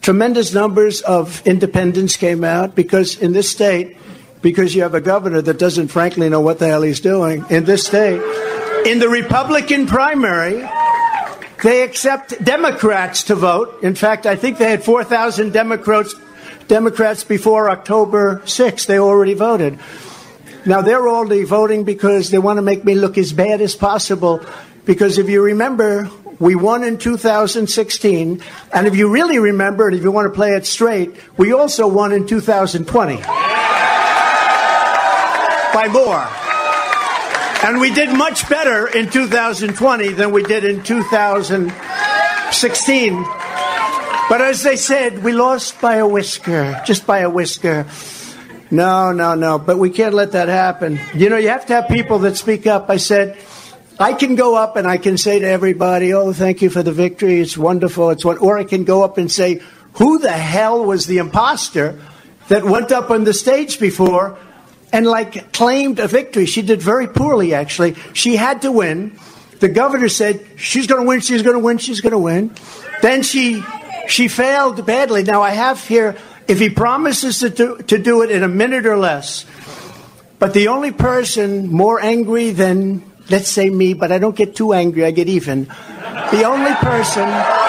Tremendous 0.01 0.53
numbers 0.53 1.01
of 1.01 1.45
independents 1.47 2.17
came 2.17 2.43
out 2.43 2.75
because 2.75 3.15
in 3.17 3.31
this 3.31 3.49
state, 3.49 3.97
because 4.41 4.75
you 4.75 4.81
have 4.81 4.93
a 4.93 4.99
governor 4.99 5.41
that 5.41 5.57
doesn't 5.57 5.87
frankly 5.87 6.27
know 6.27 6.41
what 6.41 6.59
the 6.59 6.67
hell 6.67 6.81
he's 6.81 6.99
doing 6.99 7.45
in 7.49 7.63
this 7.63 7.85
state, 7.85 8.21
in 8.85 8.99
the 8.99 9.07
Republican 9.07 9.87
primary, 9.87 10.67
they 11.63 11.81
accept 11.81 12.43
Democrats 12.43 13.23
to 13.23 13.35
vote. 13.35 13.81
In 13.81 13.95
fact, 13.95 14.25
I 14.25 14.35
think 14.35 14.57
they 14.57 14.69
had 14.69 14.83
4,000 14.83 15.53
Democrats, 15.53 16.13
Democrats 16.67 17.23
before 17.23 17.69
October 17.69 18.41
6th. 18.45 18.85
They 18.85 18.99
already 18.99 19.33
voted. 19.33 19.79
Now, 20.65 20.81
they're 20.81 21.07
only 21.07 21.45
voting 21.45 21.85
because 21.85 22.29
they 22.29 22.37
want 22.37 22.57
to 22.57 22.61
make 22.61 22.83
me 22.85 22.95
look 22.95 23.17
as 23.17 23.33
bad 23.33 23.61
as 23.61 23.75
possible. 23.75 24.41
Because 24.85 25.17
if 25.17 25.29
you 25.29 25.41
remember, 25.41 26.09
we 26.39 26.55
won 26.55 26.83
in 26.83 26.97
2016. 26.97 28.43
And 28.73 28.87
if 28.87 28.95
you 28.95 29.09
really 29.09 29.39
remember, 29.39 29.87
and 29.87 29.95
if 29.95 30.03
you 30.03 30.11
want 30.11 30.25
to 30.25 30.33
play 30.35 30.51
it 30.51 30.65
straight, 30.65 31.15
we 31.37 31.53
also 31.53 31.87
won 31.87 32.11
in 32.11 32.27
2020. 32.27 33.17
By 35.73 35.87
more. 35.91 36.42
And 37.63 37.79
we 37.79 37.93
did 37.93 38.11
much 38.11 38.49
better 38.49 38.87
in 38.87 39.09
2020 39.09 40.09
than 40.09 40.31
we 40.31 40.43
did 40.43 40.65
in 40.65 40.83
2016. 40.83 43.23
But 44.29 44.41
as 44.41 44.63
they 44.63 44.75
said, 44.75 45.23
we 45.23 45.31
lost 45.31 45.79
by 45.79 45.95
a 45.95 46.07
whisker, 46.07 46.81
just 46.85 47.07
by 47.07 47.19
a 47.19 47.29
whisker. 47.29 47.87
No, 48.69 49.13
no, 49.13 49.35
no. 49.35 49.59
But 49.59 49.79
we 49.79 49.91
can't 49.91 50.13
let 50.13 50.33
that 50.33 50.49
happen. 50.49 50.99
You 51.15 51.29
know, 51.29 51.37
you 51.37 51.47
have 51.49 51.65
to 51.67 51.73
have 51.73 51.87
people 51.87 52.19
that 52.19 52.35
speak 52.35 52.67
up. 52.67 52.89
I 52.89 52.97
said, 52.97 53.37
I 53.97 54.11
can 54.11 54.35
go 54.35 54.55
up 54.55 54.75
and 54.75 54.85
I 54.85 54.97
can 54.97 55.17
say 55.17 55.39
to 55.39 55.47
everybody, 55.47 56.13
"Oh, 56.13 56.33
thank 56.33 56.61
you 56.61 56.69
for 56.69 56.83
the 56.83 56.91
victory. 56.91 57.39
It's 57.39 57.57
wonderful. 57.57 58.09
It's 58.09 58.25
one." 58.25 58.39
Or 58.39 58.57
I 58.57 58.65
can 58.65 58.83
go 58.83 59.03
up 59.03 59.17
and 59.17 59.31
say, 59.31 59.61
"Who 59.93 60.19
the 60.19 60.31
hell 60.31 60.83
was 60.83 61.05
the 61.05 61.19
imposter 61.19 61.95
that 62.49 62.65
went 62.65 62.91
up 62.91 63.09
on 63.09 63.23
the 63.23 63.33
stage 63.33 63.79
before 63.79 64.35
and 64.93 65.05
like 65.05 65.51
claimed 65.51 65.99
a 65.99 66.07
victory?" 66.07 66.45
She 66.45 66.61
did 66.61 66.81
very 66.81 67.07
poorly, 67.07 67.53
actually. 67.53 67.95
She 68.13 68.37
had 68.37 68.61
to 68.61 68.71
win. 68.71 69.19
The 69.59 69.67
governor 69.67 70.07
said 70.07 70.45
she's 70.55 70.87
going 70.87 71.01
to 71.01 71.07
win. 71.07 71.19
She's 71.19 71.41
going 71.41 71.55
to 71.55 71.59
win. 71.59 71.77
She's 71.79 71.99
going 71.99 72.11
to 72.11 72.17
win. 72.19 72.51
Then 73.01 73.23
she 73.23 73.63
she 74.07 74.27
failed 74.27 74.85
badly. 74.85 75.23
Now 75.23 75.41
I 75.41 75.51
have 75.51 75.83
here 75.85 76.15
if 76.47 76.59
he 76.59 76.69
promises 76.69 77.39
to 77.39 77.49
do, 77.49 77.77
to 77.77 77.97
do 77.97 78.21
it 78.21 78.31
in 78.31 78.43
a 78.43 78.47
minute 78.47 78.85
or 78.85 78.97
less. 78.97 79.45
But 80.39 80.53
the 80.53 80.67
only 80.67 80.91
person 80.91 81.71
more 81.71 82.01
angry 82.01 82.51
than, 82.51 83.03
let's 83.29 83.47
say 83.47 83.69
me, 83.69 83.93
but 83.93 84.11
I 84.11 84.19
don't 84.19 84.35
get 84.35 84.55
too 84.55 84.73
angry, 84.73 85.05
I 85.05 85.11
get 85.11 85.29
even. 85.29 85.65
The 86.31 86.43
only 86.43 86.73
person. 86.75 87.62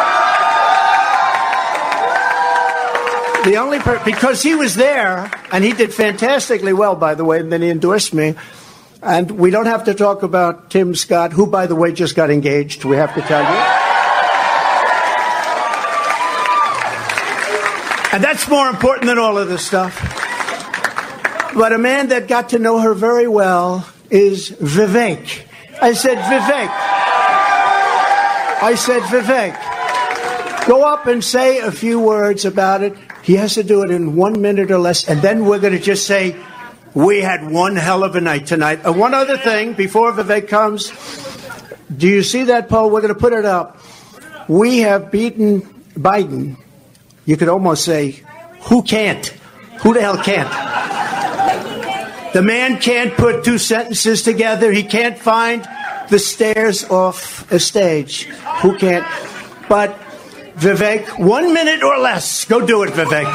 The 3.44 3.56
only 3.56 3.78
per- 3.78 4.02
because 4.04 4.42
he 4.42 4.54
was 4.54 4.74
there 4.74 5.30
and 5.52 5.62
he 5.62 5.72
did 5.72 5.92
fantastically 5.92 6.72
well, 6.72 6.96
by 6.96 7.14
the 7.14 7.24
way, 7.24 7.40
and 7.40 7.52
then 7.52 7.60
he 7.60 7.68
endorsed 7.68 8.14
me. 8.14 8.34
And 9.02 9.32
we 9.32 9.50
don't 9.50 9.66
have 9.66 9.84
to 9.84 9.92
talk 9.92 10.22
about 10.22 10.70
Tim 10.70 10.94
Scott, 10.94 11.34
who, 11.34 11.46
by 11.46 11.66
the 11.66 11.74
way, 11.74 11.92
just 11.92 12.16
got 12.16 12.30
engaged. 12.30 12.86
We 12.86 12.96
have 12.96 13.14
to 13.14 13.20
tell 13.20 13.42
you. 13.42 13.84
And 18.14 18.24
that's 18.24 18.48
more 18.48 18.68
important 18.68 19.06
than 19.06 19.18
all 19.18 19.36
of 19.36 19.48
this 19.48 19.66
stuff. 19.66 19.94
But 21.54 21.72
a 21.72 21.78
man 21.78 22.08
that 22.08 22.28
got 22.28 22.50
to 22.50 22.58
know 22.58 22.78
her 22.78 22.94
very 22.94 23.28
well 23.28 23.86
is 24.08 24.50
Vivek. 24.52 25.42
I 25.82 25.92
said, 25.92 26.16
Vivek. 26.16 26.68
I 28.62 28.74
said, 28.76 29.02
Vivek. 29.02 30.66
Go 30.66 30.84
up 30.84 31.06
and 31.06 31.22
say 31.22 31.58
a 31.58 31.70
few 31.70 32.00
words 32.00 32.44
about 32.44 32.82
it. 32.82 32.96
He 33.24 33.34
has 33.34 33.54
to 33.54 33.64
do 33.64 33.82
it 33.82 33.90
in 33.90 34.14
one 34.14 34.40
minute 34.40 34.70
or 34.70 34.78
less. 34.78 35.08
And 35.08 35.20
then 35.22 35.44
we're 35.44 35.58
going 35.58 35.72
to 35.72 35.80
just 35.80 36.06
say, 36.06 36.36
we 36.94 37.20
had 37.20 37.50
one 37.50 37.74
hell 37.74 38.04
of 38.04 38.14
a 38.14 38.20
night 38.20 38.46
tonight. 38.46 38.80
And 38.84 38.96
one 38.98 39.14
other 39.14 39.36
thing 39.36 39.72
before 39.72 40.12
Vivek 40.12 40.46
comes. 40.46 40.92
Do 41.96 42.06
you 42.06 42.22
see 42.22 42.44
that 42.44 42.68
poll? 42.68 42.90
We're 42.90 43.00
going 43.00 43.14
to 43.14 43.18
put 43.18 43.32
it 43.32 43.44
up. 43.44 43.80
We 44.46 44.78
have 44.78 45.10
beaten 45.10 45.62
Biden 45.94 46.58
you 47.26 47.36
could 47.36 47.48
almost 47.48 47.84
say, 47.84 48.22
who 48.62 48.82
can't? 48.82 49.26
Who 49.80 49.94
the 49.94 50.00
hell 50.00 50.18
can't? 50.18 50.50
The 52.32 52.42
man 52.42 52.80
can't 52.80 53.14
put 53.14 53.44
two 53.44 53.58
sentences 53.58 54.22
together. 54.22 54.72
He 54.72 54.82
can't 54.82 55.18
find 55.18 55.66
the 56.10 56.18
stairs 56.18 56.84
off 56.84 57.50
a 57.50 57.58
stage. 57.58 58.24
Who 58.60 58.76
can't? 58.76 59.06
But 59.68 59.98
Vivek, 60.56 61.18
one 61.18 61.52
minute 61.52 61.82
or 61.82 61.98
less. 61.98 62.44
Go 62.44 62.64
do 62.64 62.82
it, 62.84 62.90
Vivek. 62.90 63.26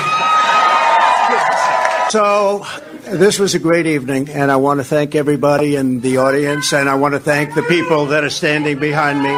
So 2.09 2.65
this 3.03 3.37
was 3.37 3.55
a 3.55 3.59
great 3.59 3.85
evening, 3.85 4.29
and 4.29 4.49
I 4.49 4.55
want 4.55 4.79
to 4.79 4.83
thank 4.83 5.15
everybody 5.15 5.75
in 5.75 5.99
the 5.99 6.17
audience, 6.17 6.73
and 6.73 6.87
I 6.87 6.95
want 6.95 7.13
to 7.13 7.19
thank 7.19 7.55
the 7.55 7.63
people 7.63 8.07
that 8.07 8.23
are 8.23 8.29
standing 8.29 8.79
behind 8.79 9.21
me. 9.21 9.29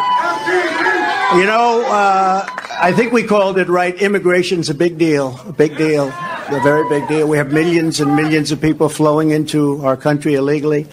You 1.39 1.45
know, 1.45 1.83
uh, 1.87 2.45
I 2.81 2.93
think 2.93 3.13
we 3.13 3.23
called 3.23 3.57
it 3.57 3.67
right. 3.67 3.99
Immigration's 3.99 4.69
a 4.69 4.73
big 4.73 4.97
deal, 4.97 5.39
a 5.47 5.53
big 5.53 5.77
deal, 5.77 6.07
a 6.07 6.59
very 6.63 6.87
big 6.89 7.07
deal. 7.07 7.27
We 7.27 7.37
have 7.37 7.51
millions 7.51 7.99
and 7.99 8.15
millions 8.15 8.51
of 8.51 8.61
people 8.61 8.89
flowing 8.89 9.31
into 9.31 9.83
our 9.85 9.97
country 9.97 10.35
illegally. 10.35 10.87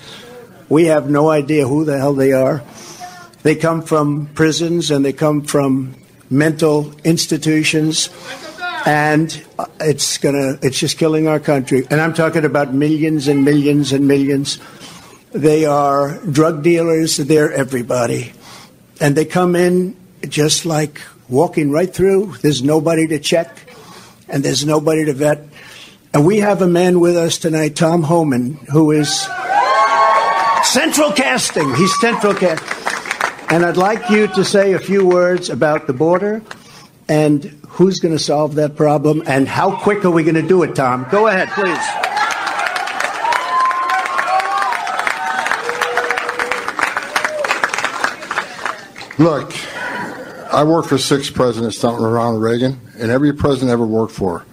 We 0.68 0.86
have 0.86 1.10
no 1.10 1.28
idea 1.28 1.66
who 1.66 1.84
the 1.84 1.98
hell 1.98 2.14
they 2.14 2.32
are. 2.32 2.62
They 3.42 3.56
come 3.56 3.82
from 3.82 4.26
prisons 4.34 4.90
and 4.90 5.04
they 5.04 5.12
come 5.12 5.42
from 5.42 5.94
mental 6.30 6.92
institutions, 7.04 8.10
and 8.86 9.44
it's 9.80 10.18
gonna, 10.18 10.58
it's 10.62 10.78
just 10.78 10.98
killing 10.98 11.26
our 11.26 11.40
country. 11.40 11.86
And 11.90 12.00
I'm 12.00 12.14
talking 12.14 12.44
about 12.44 12.72
millions 12.74 13.28
and 13.28 13.44
millions 13.44 13.92
and 13.92 14.06
millions. 14.06 14.58
They 15.32 15.64
are 15.64 16.18
drug 16.24 16.62
dealers. 16.62 17.16
They're 17.16 17.52
everybody, 17.52 18.32
and 19.00 19.16
they 19.16 19.24
come 19.24 19.56
in 19.56 19.96
just 20.28 20.66
like 20.66 21.00
walking 21.28 21.70
right 21.70 21.92
through. 21.92 22.34
There's 22.40 22.62
nobody 22.62 23.06
to 23.08 23.18
check, 23.18 23.72
and 24.28 24.42
there's 24.42 24.64
nobody 24.64 25.04
to 25.06 25.12
vet. 25.12 25.44
And 26.14 26.26
we 26.26 26.38
have 26.38 26.62
a 26.62 26.66
man 26.66 27.00
with 27.00 27.16
us 27.16 27.36
tonight, 27.38 27.76
Tom 27.76 28.02
Homan, 28.02 28.54
who 28.72 28.90
is 28.92 29.28
central 30.64 31.12
casting. 31.12 31.74
He's 31.74 32.00
central 32.00 32.34
casting. 32.34 32.77
And 33.50 33.64
I'd 33.64 33.78
like 33.78 34.10
you 34.10 34.26
to 34.28 34.44
say 34.44 34.74
a 34.74 34.78
few 34.78 35.06
words 35.06 35.48
about 35.48 35.86
the 35.86 35.94
border 35.94 36.42
and 37.08 37.44
who's 37.66 37.98
going 37.98 38.14
to 38.14 38.22
solve 38.22 38.56
that 38.56 38.76
problem 38.76 39.22
and 39.26 39.48
how 39.48 39.74
quick 39.74 40.04
are 40.04 40.10
we 40.10 40.22
going 40.22 40.34
to 40.34 40.42
do 40.42 40.62
it, 40.64 40.76
Tom? 40.76 41.06
Go 41.10 41.28
ahead, 41.28 41.48
please. 41.52 41.78
Look, 49.18 49.52
I 50.52 50.62
worked 50.64 50.90
for 50.90 50.98
six 50.98 51.30
presidents 51.30 51.78
starting 51.78 52.02
with 52.02 52.12
Ronald 52.12 52.42
Reagan, 52.42 52.78
and 52.98 53.10
every 53.10 53.32
president 53.32 53.70
I 53.70 53.72
ever 53.72 53.86
worked 53.86 54.12
for 54.12 54.44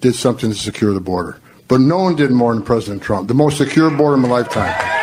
did 0.00 0.14
something 0.14 0.50
to 0.50 0.56
secure 0.56 0.94
the 0.94 1.00
border. 1.00 1.38
But 1.68 1.80
no 1.80 1.98
one 1.98 2.16
did 2.16 2.30
more 2.30 2.54
than 2.54 2.64
President 2.64 3.02
Trump. 3.02 3.28
The 3.28 3.34
most 3.34 3.58
secure 3.58 3.90
border 3.90 4.14
in 4.14 4.22
my 4.22 4.28
lifetime. 4.28 4.97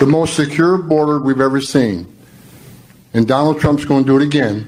The 0.00 0.06
most 0.06 0.34
secure 0.34 0.78
border 0.78 1.20
we've 1.20 1.42
ever 1.42 1.60
seen. 1.60 2.06
And 3.12 3.28
Donald 3.28 3.60
Trump's 3.60 3.84
going 3.84 4.04
to 4.04 4.10
do 4.10 4.16
it 4.16 4.22
again. 4.22 4.66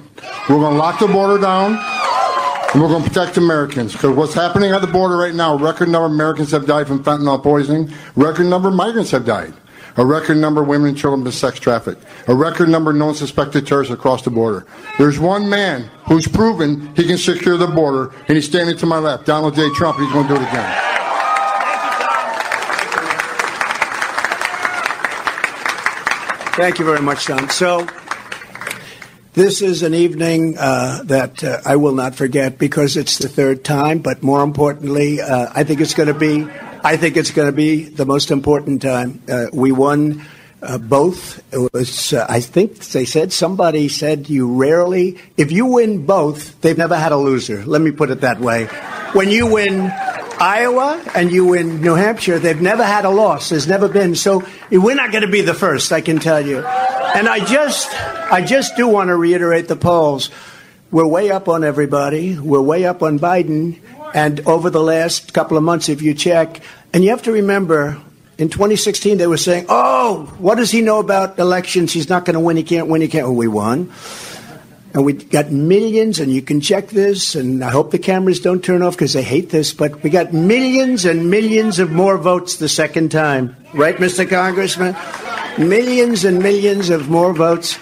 We're 0.48 0.58
going 0.58 0.74
to 0.74 0.78
lock 0.78 1.00
the 1.00 1.06
border 1.06 1.40
down, 1.40 1.72
and 1.72 2.82
we're 2.82 2.88
going 2.88 3.02
to 3.02 3.08
protect 3.08 3.38
Americans. 3.38 3.92
Because 3.92 4.14
what's 4.14 4.34
happening 4.34 4.72
at 4.72 4.82
the 4.82 4.86
border 4.86 5.16
right 5.16 5.34
now, 5.34 5.56
record 5.56 5.88
number 5.88 6.04
of 6.04 6.12
Americans 6.12 6.50
have 6.50 6.66
died 6.66 6.86
from 6.86 7.02
fentanyl 7.02 7.42
poisoning, 7.42 7.90
record 8.14 8.44
number 8.44 8.68
of 8.68 8.74
migrants 8.74 9.10
have 9.12 9.24
died. 9.24 9.54
A 9.96 10.04
record 10.04 10.36
number 10.36 10.60
of 10.60 10.68
women 10.68 10.88
and 10.88 10.98
children 10.98 11.22
been 11.22 11.32
sex 11.32 11.58
trafficked. 11.58 12.04
A 12.28 12.34
record 12.34 12.68
number 12.68 12.90
of 12.90 12.96
known 12.98 13.14
suspected 13.14 13.66
terrorists 13.66 13.92
across 13.94 14.20
the 14.22 14.30
border. 14.30 14.66
There's 14.98 15.18
one 15.18 15.48
man 15.48 15.90
who's 16.08 16.28
proven 16.28 16.94
he 16.94 17.04
can 17.04 17.16
secure 17.16 17.56
the 17.56 17.68
border, 17.68 18.12
and 18.28 18.36
he's 18.36 18.46
standing 18.46 18.76
to 18.76 18.86
my 18.86 18.98
left, 18.98 19.24
Donald 19.24 19.54
J. 19.54 19.70
Trump. 19.76 19.98
He's 19.98 20.12
going 20.12 20.28
to 20.28 20.34
do 20.34 20.40
it 20.40 20.46
again. 20.46 21.01
Thank 26.54 26.78
you 26.78 26.84
very 26.84 27.00
much, 27.00 27.24
Tom. 27.24 27.48
So, 27.48 27.86
this 29.32 29.62
is 29.62 29.82
an 29.82 29.94
evening 29.94 30.58
uh, 30.58 31.02
that 31.04 31.42
uh, 31.42 31.62
I 31.64 31.76
will 31.76 31.94
not 31.94 32.14
forget 32.14 32.58
because 32.58 32.98
it's 32.98 33.16
the 33.16 33.28
third 33.28 33.64
time. 33.64 34.00
But 34.00 34.22
more 34.22 34.42
importantly, 34.42 35.22
uh, 35.22 35.46
I 35.54 35.64
think 35.64 35.80
it's 35.80 35.94
going 35.94 36.08
to 36.08 36.14
be. 36.14 36.46
I 36.84 36.98
think 36.98 37.16
it's 37.16 37.30
going 37.30 37.46
to 37.46 37.56
be 37.56 37.84
the 37.84 38.04
most 38.04 38.30
important 38.30 38.82
time. 38.82 39.22
Uh, 39.26 39.46
we 39.50 39.72
won 39.72 40.26
uh, 40.60 40.76
both. 40.76 41.42
It 41.54 41.72
was. 41.72 42.12
uh, 42.12 42.26
I 42.28 42.40
think 42.40 42.80
they 42.80 43.06
said 43.06 43.32
somebody 43.32 43.88
said 43.88 44.28
you 44.28 44.54
rarely. 44.54 45.18
If 45.38 45.52
you 45.52 45.64
win 45.64 46.04
both, 46.04 46.60
they've 46.60 46.76
never 46.76 46.96
had 46.96 47.12
a 47.12 47.16
loser. 47.16 47.64
Let 47.64 47.80
me 47.80 47.92
put 47.92 48.10
it 48.10 48.20
that 48.20 48.40
way. 48.40 48.66
When 49.14 49.30
you 49.30 49.46
win 49.46 49.90
Iowa 50.42 51.00
and 51.14 51.30
you 51.30 51.46
win 51.46 51.80
New 51.80 51.94
Hampshire, 51.94 52.40
they've 52.40 52.60
never 52.60 52.82
had 52.82 53.04
a 53.04 53.10
loss. 53.10 53.50
There's 53.50 53.68
never 53.68 53.86
been. 53.86 54.16
So 54.16 54.42
we're 54.72 54.96
not 54.96 55.12
going 55.12 55.22
to 55.22 55.30
be 55.30 55.40
the 55.40 55.54
first, 55.54 55.92
I 55.92 56.00
can 56.00 56.18
tell 56.18 56.44
you. 56.44 56.58
And 56.58 57.28
I 57.28 57.44
just, 57.44 57.88
I 57.94 58.44
just 58.44 58.76
do 58.76 58.88
want 58.88 59.06
to 59.08 59.16
reiterate 59.16 59.68
the 59.68 59.76
polls. 59.76 60.30
We're 60.90 61.06
way 61.06 61.30
up 61.30 61.48
on 61.48 61.62
everybody. 61.62 62.36
We're 62.36 62.60
way 62.60 62.84
up 62.86 63.04
on 63.04 63.20
Biden. 63.20 63.78
And 64.14 64.40
over 64.40 64.68
the 64.68 64.82
last 64.82 65.32
couple 65.32 65.56
of 65.56 65.62
months, 65.62 65.88
if 65.88 66.02
you 66.02 66.12
check, 66.12 66.60
and 66.92 67.04
you 67.04 67.10
have 67.10 67.22
to 67.22 67.32
remember, 67.32 68.02
in 68.36 68.48
2016, 68.48 69.18
they 69.18 69.28
were 69.28 69.36
saying, 69.36 69.66
oh, 69.68 70.24
what 70.38 70.56
does 70.56 70.72
he 70.72 70.80
know 70.82 70.98
about 70.98 71.38
elections? 71.38 71.92
He's 71.92 72.08
not 72.08 72.24
going 72.24 72.34
to 72.34 72.40
win. 72.40 72.56
He 72.56 72.64
can't 72.64 72.88
win. 72.88 73.00
He 73.00 73.06
can't. 73.06 73.26
Well, 73.26 73.36
we 73.36 73.46
won. 73.46 73.92
And 74.94 75.06
we 75.06 75.14
got 75.14 75.50
millions, 75.50 76.20
and 76.20 76.30
you 76.30 76.42
can 76.42 76.60
check 76.60 76.88
this, 76.88 77.34
and 77.34 77.64
I 77.64 77.70
hope 77.70 77.92
the 77.92 77.98
cameras 77.98 78.40
don't 78.40 78.62
turn 78.62 78.82
off 78.82 78.94
because 78.94 79.14
they 79.14 79.22
hate 79.22 79.48
this, 79.48 79.72
but 79.72 80.02
we 80.02 80.10
got 80.10 80.34
millions 80.34 81.06
and 81.06 81.30
millions 81.30 81.78
of 81.78 81.90
more 81.90 82.18
votes 82.18 82.56
the 82.56 82.68
second 82.68 83.10
time. 83.10 83.56
Right, 83.72 83.96
Mr. 83.96 84.28
Congressman? 84.28 84.94
Millions 85.58 86.26
and 86.26 86.42
millions 86.42 86.90
of 86.90 87.08
more 87.08 87.32
votes. 87.32 87.78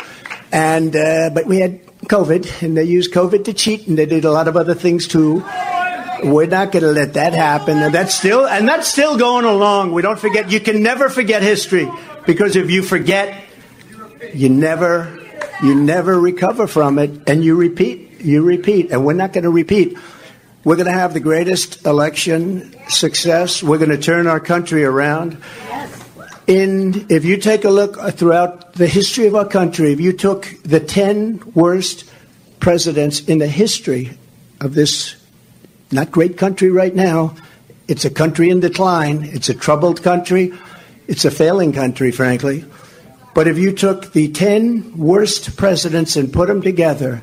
And, 0.53 0.95
uh, 0.95 1.31
but 1.35 1.47
we 1.47 1.59
had 1.59 1.85
COVID, 2.05 2.63
and 2.63 2.77
they 2.77 2.85
used 2.85 3.13
COVID 3.13 3.45
to 3.47 3.55
cheat, 3.55 3.89
and 3.89 3.99
they 3.99 4.07
did 4.07 4.25
a 4.25 4.31
lot 4.31 4.47
of 4.47 4.57
other 4.57 4.75
things 4.75 5.09
too. 5.09 5.45
We're 6.23 6.47
not 6.47 6.71
going 6.71 6.85
to 6.85 6.93
let 6.93 7.15
that 7.15 7.33
happen. 7.33 7.79
And 7.79 7.93
that's 7.93 8.15
still, 8.15 8.47
and 8.47 8.69
that's 8.69 8.87
still 8.87 9.17
going 9.17 9.45
along. 9.45 9.93
We 9.93 10.03
don't 10.03 10.19
forget, 10.19 10.53
you 10.53 10.61
can 10.61 10.81
never 10.81 11.09
forget 11.09 11.43
history 11.43 11.91
because 12.25 12.55
if 12.55 12.71
you 12.71 12.83
forget, 12.83 13.43
you 14.33 14.49
never 14.49 15.20
you 15.63 15.75
never 15.75 16.19
recover 16.19 16.67
from 16.67 16.99
it 16.99 17.29
and 17.29 17.45
you 17.45 17.55
repeat 17.55 18.11
you 18.25 18.43
repeat 18.43 18.91
and 18.91 19.05
we're 19.05 19.15
not 19.15 19.33
going 19.33 19.45
to 19.45 19.51
repeat. 19.51 19.99
We're 20.65 20.77
going 20.77 20.87
to 20.87 20.93
have 20.93 21.15
the 21.15 21.21
greatest 21.21 21.87
election 21.87 22.75
success. 22.89 23.63
We're 23.63 23.79
going 23.79 23.91
to 23.91 23.99
turn 23.99 24.27
our 24.27 24.41
country 24.41 24.85
around. 24.85 25.39
In 26.47 27.07
if 27.09 27.25
you 27.25 27.37
take 27.37 27.65
a 27.65 27.71
look 27.71 27.97
throughout 28.13 28.75
the 28.75 28.89
history 28.89 29.27
of 29.27 29.37
our 29.37 29.47
country 29.47 29.93
if 29.93 30.01
you 30.01 30.13
took 30.13 30.49
the 30.65 30.81
10 30.81 31.53
worst 31.55 32.11
presidents 32.59 33.21
in 33.21 33.39
the 33.39 33.47
history 33.47 34.19
of 34.61 34.75
this 34.75 35.15
not 35.93 36.11
great 36.11 36.37
country 36.37 36.71
right 36.71 36.95
now 36.95 37.37
it's 37.87 38.05
a 38.05 38.11
country 38.11 38.51
in 38.51 38.61
decline. 38.61 39.25
It's 39.25 39.49
a 39.49 39.55
troubled 39.55 40.03
country. 40.03 40.53
It's 41.07 41.25
a 41.25 41.31
failing 41.31 41.73
country 41.73 42.11
frankly 42.11 42.65
but 43.35 43.47
if 43.47 43.59
you 43.59 43.73
took 43.73 44.13
the 44.13 44.29
10 44.29 44.97
worst 44.99 45.57
presidents 45.57 46.17
and 46.17 46.33
put 46.33 46.49
them 46.49 46.63
together, 46.63 47.23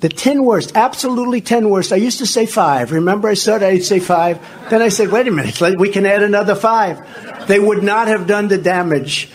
the 0.00 0.08
10 0.08 0.44
worst, 0.44 0.72
absolutely 0.74 1.40
10 1.40 1.68
worst. 1.68 1.92
I 1.92 1.96
used 1.96 2.18
to 2.18 2.26
say 2.26 2.46
five. 2.46 2.90
Remember, 2.90 3.28
I 3.28 3.34
said 3.34 3.62
I'd 3.62 3.84
say 3.84 4.00
five. 4.00 4.40
Then 4.70 4.80
I 4.80 4.88
said, 4.88 5.10
wait 5.10 5.28
a 5.28 5.30
minute, 5.30 5.60
we 5.78 5.90
can 5.90 6.06
add 6.06 6.22
another 6.22 6.54
five. 6.54 7.46
They 7.46 7.60
would 7.60 7.82
not 7.82 8.08
have 8.08 8.26
done 8.26 8.48
the 8.48 8.58
damage 8.58 9.28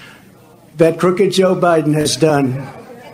that 0.77 0.99
crooked 0.99 1.31
Joe 1.31 1.55
Biden 1.55 1.93
has 1.93 2.17
done 2.17 2.67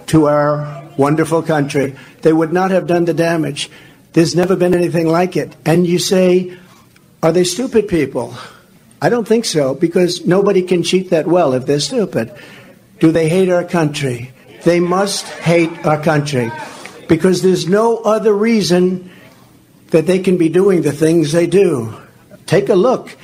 to 0.08 0.28
our 0.28 0.89
wonderful 0.98 1.44
country. 1.44 1.96
They 2.22 2.34
would 2.34 2.54
not 2.54 2.72
have 2.72 2.88
done 2.88 3.06
the 3.06 3.13
damage. 3.13 3.70
There's 4.13 4.36
never 4.36 4.56
been 4.56 4.74
anything 4.74 5.08
like 5.08 5.36
it. 5.36 5.56
And 5.65 5.86
you 5.86 6.00
say, 6.00 6.58
are 7.22 7.32
they 7.32 7.44
stupid 7.44 7.88
people? 7.88 8.34
I 9.02 9.10
don't 9.10 9.28
think 9.28 9.46
so, 9.46 9.74
because 9.74 10.26
nobody 10.26 10.62
can 10.62 10.84
cheat 10.84 11.10
that 11.10 11.28
well 11.28 11.54
if 11.54 11.65
they're 11.65 11.80
stupid. 11.80 12.34
Do 13.02 13.12
they 13.12 13.28
hate 13.28 13.50
our 13.50 13.64
country? 13.64 14.32
They 14.64 14.80
must 14.80 15.26
hate 15.26 15.86
our 15.88 16.02
country 16.02 16.52
because 17.10 17.42
there's 17.42 17.68
no 17.68 17.98
other 17.98 18.32
reason 18.32 19.12
that 19.88 20.06
they 20.06 20.20
can 20.20 20.38
be 20.38 20.50
doing 20.50 20.84
the 20.84 20.92
things 20.92 21.32
they 21.32 21.48
do. 21.48 21.98
Take 22.46 22.70
a 22.70 22.76
look. 22.76 23.18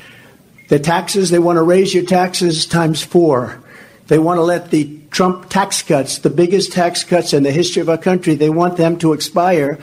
The 0.69 0.79
taxes, 0.79 1.29
they 1.29 1.37
want 1.37 1.57
to 1.57 1.63
raise 1.63 1.93
your 1.93 2.05
taxes 2.05 2.65
times 2.65 3.03
four. 3.03 3.61
They 4.07 4.17
want 4.17 4.39
to 4.39 4.41
let 4.41 4.71
the 4.71 4.99
Trump 5.11 5.47
tax 5.49 5.83
cuts, 5.83 6.17
the 6.17 6.31
biggest 6.31 6.71
tax 6.71 7.03
cuts 7.03 7.33
in 7.33 7.43
the 7.43 7.51
history 7.51 7.81
of 7.81 7.89
our 7.89 7.99
country, 7.99 8.33
they 8.33 8.49
want 8.49 8.77
them 8.77 8.97
to 8.99 9.13
expire. 9.13 9.79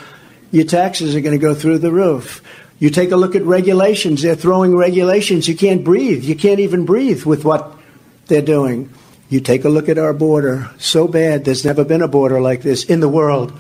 Your 0.50 0.64
taxes 0.64 1.14
are 1.14 1.20
going 1.20 1.38
to 1.38 1.42
go 1.42 1.54
through 1.54 1.78
the 1.78 1.92
roof. 1.92 2.42
You 2.80 2.90
take 2.90 3.12
a 3.12 3.16
look 3.16 3.36
at 3.36 3.42
regulations. 3.42 4.22
They're 4.22 4.34
throwing 4.34 4.76
regulations. 4.76 5.48
You 5.48 5.56
can't 5.56 5.84
breathe. 5.84 6.24
You 6.24 6.34
can't 6.34 6.60
even 6.60 6.84
breathe 6.84 7.24
with 7.24 7.44
what 7.44 7.78
they're 8.26 8.42
doing. 8.42 8.92
You 9.28 9.40
take 9.40 9.64
a 9.64 9.68
look 9.68 9.88
at 9.88 9.98
our 9.98 10.12
border, 10.12 10.70
so 10.78 11.08
bad, 11.08 11.44
there's 11.44 11.64
never 11.64 11.84
been 11.84 12.02
a 12.02 12.08
border 12.08 12.40
like 12.40 12.62
this 12.62 12.84
in 12.84 13.00
the 13.00 13.08
world. 13.08 13.58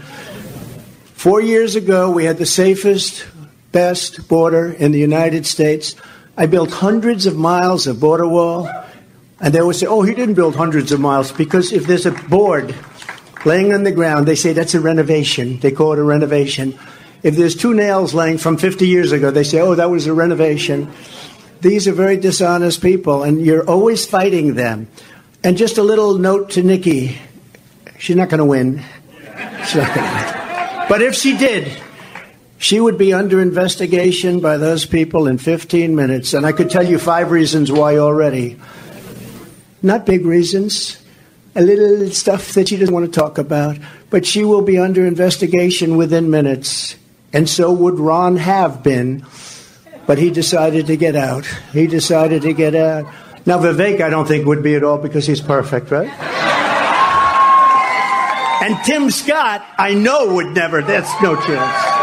Four 1.14 1.40
years 1.40 1.74
ago, 1.74 2.10
we 2.10 2.24
had 2.26 2.36
the 2.36 2.46
safest, 2.46 3.26
best 3.72 4.28
border 4.28 4.72
in 4.72 4.92
the 4.92 4.98
United 4.98 5.46
States. 5.46 5.96
I 6.36 6.46
built 6.46 6.70
hundreds 6.70 7.26
of 7.26 7.36
miles 7.36 7.86
of 7.86 7.98
border 7.98 8.28
wall, 8.28 8.68
and 9.40 9.54
they 9.54 9.62
would 9.62 9.76
say, 9.76 9.86
oh, 9.86 10.02
he 10.02 10.14
didn't 10.14 10.34
build 10.34 10.54
hundreds 10.54 10.92
of 10.92 11.00
miles, 11.00 11.32
because 11.32 11.72
if 11.72 11.86
there's 11.86 12.06
a 12.06 12.12
board 12.12 12.74
laying 13.44 13.72
on 13.72 13.84
the 13.84 13.92
ground, 13.92 14.28
they 14.28 14.34
say 14.34 14.52
that's 14.52 14.74
a 14.74 14.80
renovation. 14.80 15.58
They 15.60 15.70
call 15.70 15.94
it 15.94 15.98
a 15.98 16.04
renovation. 16.04 16.78
If 17.22 17.36
there's 17.36 17.56
two 17.56 17.72
nails 17.72 18.12
laying 18.12 18.36
from 18.36 18.58
50 18.58 18.86
years 18.86 19.12
ago, 19.12 19.30
they 19.30 19.44
say, 19.44 19.60
oh, 19.60 19.74
that 19.74 19.90
was 19.90 20.06
a 20.06 20.12
renovation. 20.12 20.92
These 21.62 21.88
are 21.88 21.92
very 21.92 22.18
dishonest 22.18 22.82
people, 22.82 23.22
and 23.22 23.40
you're 23.40 23.66
always 23.66 24.04
fighting 24.04 24.54
them. 24.54 24.88
And 25.44 25.56
just 25.58 25.78
a 25.78 25.82
little 25.82 26.18
note 26.18 26.50
to 26.52 26.62
Nikki 26.62 27.18
she's 27.98 28.16
not 28.16 28.28
going 28.28 28.38
to 28.38 28.44
win. 28.44 28.82
But 30.88 31.00
if 31.00 31.14
she 31.14 31.36
did, 31.36 31.72
she 32.58 32.78
would 32.80 32.98
be 32.98 33.12
under 33.12 33.40
investigation 33.40 34.40
by 34.40 34.58
those 34.58 34.84
people 34.84 35.26
in 35.26 35.38
15 35.38 35.94
minutes. 35.94 36.34
And 36.34 36.44
I 36.44 36.52
could 36.52 36.70
tell 36.70 36.86
you 36.86 36.98
five 36.98 37.30
reasons 37.30 37.72
why 37.72 37.96
already. 37.98 38.58
Not 39.82 40.06
big 40.06 40.24
reasons, 40.24 41.02
a 41.54 41.62
little 41.62 42.10
stuff 42.10 42.52
that 42.54 42.68
she 42.68 42.76
doesn't 42.76 42.94
want 42.94 43.06
to 43.06 43.20
talk 43.20 43.38
about, 43.38 43.78
but 44.10 44.24
she 44.24 44.44
will 44.44 44.62
be 44.62 44.78
under 44.78 45.06
investigation 45.06 45.96
within 45.96 46.30
minutes. 46.30 46.96
And 47.32 47.48
so 47.48 47.72
would 47.72 47.98
Ron 47.98 48.36
have 48.36 48.82
been, 48.82 49.26
but 50.06 50.18
he 50.18 50.30
decided 50.30 50.86
to 50.86 50.96
get 50.96 51.16
out. 51.16 51.46
He 51.72 51.86
decided 51.86 52.42
to 52.42 52.52
get 52.52 52.74
out. 52.74 53.12
Now, 53.46 53.58
Vivek, 53.58 54.00
I 54.00 54.08
don't 54.08 54.26
think 54.26 54.46
would 54.46 54.62
be 54.62 54.74
at 54.74 54.82
all 54.82 54.96
because 54.96 55.26
he's 55.26 55.40
perfect, 55.40 55.90
right? 55.90 56.08
and 58.62 58.82
Tim 58.84 59.10
Scott, 59.10 59.62
I 59.76 59.92
know 59.92 60.34
would 60.34 60.54
never. 60.54 60.80
That's 60.80 61.10
no 61.20 61.36
chance. 61.36 61.94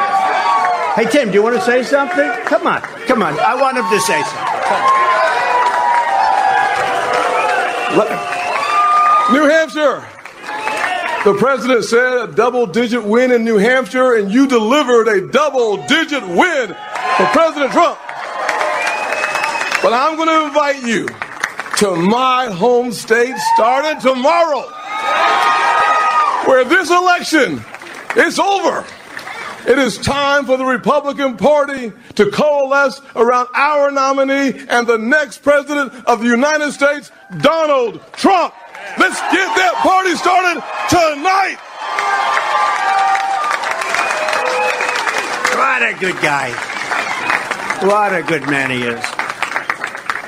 Hey, 0.95 1.09
Tim, 1.09 1.29
do 1.29 1.33
you 1.35 1.43
want 1.43 1.55
to 1.55 1.61
say 1.61 1.81
something? 1.83 2.29
Come 2.45 2.67
on, 2.67 2.81
come 3.07 3.23
on. 3.23 3.39
I 3.39 3.59
want 3.59 3.77
him 3.77 3.89
to 3.89 3.99
say 4.01 4.21
something. 4.21 4.51
New 9.33 9.47
Hampshire. 9.47 10.05
The 11.23 11.37
president 11.37 11.85
said 11.85 12.29
a 12.29 12.31
double 12.33 12.67
digit 12.67 13.03
win 13.03 13.31
in 13.31 13.43
New 13.43 13.57
Hampshire, 13.57 14.15
and 14.15 14.31
you 14.31 14.47
delivered 14.47 15.07
a 15.07 15.27
double 15.27 15.77
digit 15.87 16.21
win 16.27 16.67
for 16.67 17.25
President 17.27 17.71
Trump. 17.71 17.97
But 19.81 19.93
I'm 19.93 20.17
going 20.17 20.27
to 20.27 20.45
invite 20.45 20.83
you 20.83 21.07
to 21.81 21.95
my 21.95 22.45
home 22.45 22.91
state 22.91 23.35
starting 23.55 23.99
tomorrow, 23.99 24.61
where 26.47 26.63
this 26.63 26.91
election 26.91 27.59
is 28.15 28.37
over. 28.37 28.85
It 29.67 29.79
is 29.79 29.97
time 29.97 30.45
for 30.45 30.57
the 30.57 30.65
Republican 30.65 31.37
Party 31.37 31.91
to 32.17 32.29
coalesce 32.29 33.01
around 33.15 33.47
our 33.55 33.89
nominee 33.89 34.63
and 34.69 34.85
the 34.85 34.99
next 34.99 35.39
president 35.39 35.91
of 36.05 36.19
the 36.19 36.27
United 36.27 36.71
States, 36.71 37.11
Donald 37.39 37.99
Trump. 38.13 38.53
Let's 38.99 39.19
get 39.19 39.49
that 39.57 39.73
party 39.81 40.15
started 40.17 40.61
tonight. 40.87 41.57
What 45.57 45.81
a 45.81 45.99
good 45.99 46.21
guy. 46.21 46.51
What 47.87 48.13
a 48.13 48.21
good 48.21 48.47
man 48.47 48.69
he 48.69 48.83
is. 48.83 49.20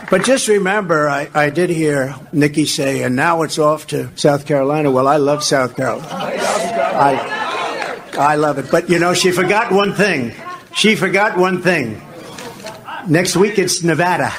But 0.09 0.23
just 0.23 0.47
remember, 0.47 1.09
I, 1.09 1.29
I 1.33 1.49
did 1.49 1.69
hear 1.69 2.15
Nikki 2.31 2.65
say, 2.65 3.03
and 3.03 3.15
now 3.15 3.41
it's 3.41 3.57
off 3.57 3.87
to 3.87 4.15
South 4.15 4.45
Carolina. 4.45 4.91
Well, 4.91 5.07
I 5.07 5.17
love 5.17 5.43
South 5.43 5.75
Carolina. 5.75 6.07
I, 6.11 8.11
I 8.17 8.35
love 8.35 8.59
it. 8.59 8.69
But, 8.69 8.89
you 8.89 8.99
know, 8.99 9.13
she 9.13 9.31
forgot 9.31 9.71
one 9.71 9.93
thing. 9.93 10.33
She 10.75 10.95
forgot 10.95 11.37
one 11.37 11.61
thing. 11.61 12.01
Next 13.07 13.35
week 13.35 13.59
it's 13.59 13.83
Nevada. 13.83 14.31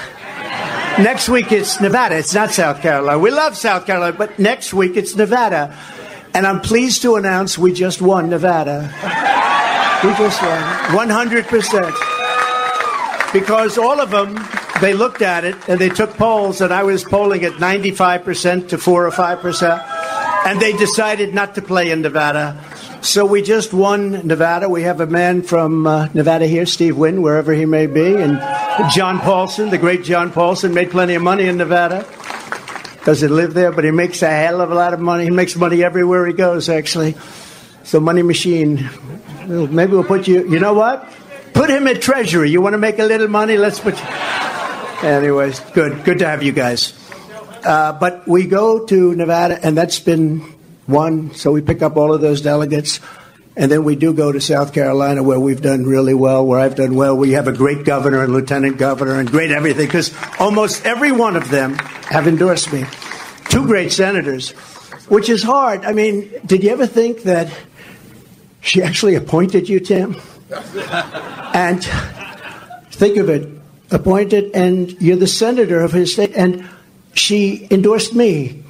Next 0.99 1.29
week 1.29 1.53
it's 1.53 1.81
Nevada. 1.81 2.17
It's 2.17 2.35
not 2.35 2.53
South 2.53 2.81
Carolina. 2.81 3.19
We 3.19 3.31
love 3.31 3.57
South 3.57 3.85
Carolina, 3.85 4.17
but 4.17 4.39
next 4.39 4.73
week 4.73 4.97
it's 4.97 5.17
Nevada. 5.17 5.77
And 6.35 6.47
I'm 6.47 6.61
pleased 6.61 7.03
to 7.03 7.17
announce 7.17 7.59
we 7.59 7.73
just 7.73 8.01
won 8.01 8.31
Nevada. 8.31 8.91
We 10.05 10.11
just 10.15 10.41
won 10.93 11.09
100%. 11.09 13.33
Because 13.33 13.79
all 13.79 14.01
of 14.01 14.11
them 14.11 14.37
they 14.81 14.93
looked 14.93 15.23
at 15.23 15.45
it 15.45 15.57
and 15.69 15.79
they 15.79 15.89
took 15.89 16.15
polls, 16.15 16.61
and 16.61 16.73
I 16.73 16.83
was 16.83 17.05
polling 17.05 17.45
at 17.45 17.53
95% 17.55 18.69
to 18.71 18.79
4 18.79 19.07
or 19.07 19.11
5%, 19.11 20.47
and 20.47 20.61
they 20.61 20.73
decided 20.73 21.35
not 21.35 21.55
to 21.55 21.63
play 21.63 21.91
in 21.91 22.03
Nevada. 22.03 22.63
So 23.05 23.27
we 23.27 23.43
just 23.43 23.75
won 23.75 24.27
Nevada. 24.27 24.69
We 24.69 24.83
have 24.83 25.01
a 25.01 25.07
man 25.07 25.43
from 25.43 25.87
uh, 25.87 26.09
Nevada 26.15 26.47
here, 26.47 26.65
Steve 26.65 26.97
Wynn, 26.97 27.21
wherever 27.21 27.53
he 27.53 27.67
may 27.67 27.87
be, 27.87 28.15
and 28.17 28.41
John 28.93 29.21
Paulson, 29.21 29.71
the 29.71 29.79
great 29.79 30.05
John 30.05 30.33
Paulson, 30.33 30.73
made 30.73 30.91
plenty 30.91 31.15
of 31.15 31.23
money 31.23 31.47
in 31.47 31.59
Nevada. 31.59 32.07
Doesn't 33.05 33.31
live 33.31 33.53
there, 33.53 33.73
but 33.73 33.85
he 33.85 33.91
makes 33.91 34.23
a 34.23 34.31
hell 34.31 34.63
of 34.63 34.71
a 34.71 34.75
lot 34.75 34.95
of 34.95 35.01
money. 35.01 35.25
He 35.25 35.31
makes 35.31 35.55
money 35.55 35.85
everywhere 35.85 36.27
he 36.27 36.33
goes, 36.33 36.71
actually. 36.71 37.15
So, 37.83 38.01
money 38.01 38.23
machine. 38.23 38.89
Maybe 39.47 39.93
we'll 39.93 40.05
put 40.05 40.27
you, 40.27 40.49
you 40.49 40.59
know 40.59 40.73
what? 40.73 41.07
Put 41.53 41.69
him 41.69 41.87
at 41.87 42.01
Treasury. 42.01 42.51
You 42.51 42.63
want 42.63 42.73
to 42.73 42.79
make 42.79 42.99
a 42.99 43.05
little 43.05 43.29
money? 43.29 43.59
Let's 43.59 43.79
put 43.79 43.99
you. 43.99 44.54
Anyways, 45.03 45.61
good. 45.61 46.05
Good 46.05 46.19
to 46.21 46.27
have 46.27 46.43
you 46.43 46.53
guys. 46.53 46.95
Uh, 47.65 47.93
but 47.93 48.27
we 48.29 48.47
go 48.47 48.85
to 48.87 49.15
Nevada, 49.15 49.59
and 49.63 49.77
that's 49.77 49.99
been 49.99 50.45
won. 50.87 51.35
So 51.35 51.51
we 51.51 51.63
pick 51.63 51.83
up 51.83 51.97
all 51.97 52.13
of 52.13 52.21
those 52.21 52.41
delegates. 52.41 53.01
And 53.57 53.71
then 53.71 53.85
we 53.85 53.95
do 53.95 54.13
go 54.13 54.33
to 54.33 54.41
South 54.41 54.73
Carolina, 54.73 55.23
where 55.23 55.39
we've 55.39 55.63
done 55.63 55.85
really 55.85 56.13
well, 56.13 56.45
where 56.45 56.59
I've 56.59 56.75
done 56.75 56.97
well. 56.97 57.17
We 57.17 57.33
have 57.33 57.47
a 57.47 57.53
great 57.53 57.85
governor 57.85 58.25
and 58.25 58.33
lieutenant 58.33 58.79
governor 58.79 59.21
and 59.21 59.31
great 59.31 59.53
everything, 59.53 59.87
because 59.87 60.13
almost 60.41 60.85
every 60.85 61.13
one 61.13 61.37
of 61.37 61.51
them 61.51 61.75
have 62.09 62.27
endorsed 62.27 62.73
me. 62.73 62.85
Two 63.51 63.65
great 63.65 63.93
senators, 63.93 64.51
which 65.09 65.29
is 65.29 65.45
hard. 65.45 65.85
I 65.85 65.93
mean, 65.93 66.33
did 66.45 66.65
you 66.65 66.71
ever 66.71 66.87
think 66.87 67.23
that 67.23 67.49
she 68.61 68.83
actually 68.83 69.15
appointed 69.15 69.69
you, 69.69 69.79
Tim? 69.79 70.17
And 71.55 71.85
think 72.91 73.19
of 73.19 73.29
it 73.29 73.54
appointed, 73.95 74.51
and 74.55 75.01
you're 75.01 75.17
the 75.17 75.27
senator 75.27 75.81
of 75.81 75.93
his 75.93 76.13
state, 76.13 76.33
and 76.35 76.69
she 77.15 77.67
endorsed 77.71 78.15
me. 78.15 78.63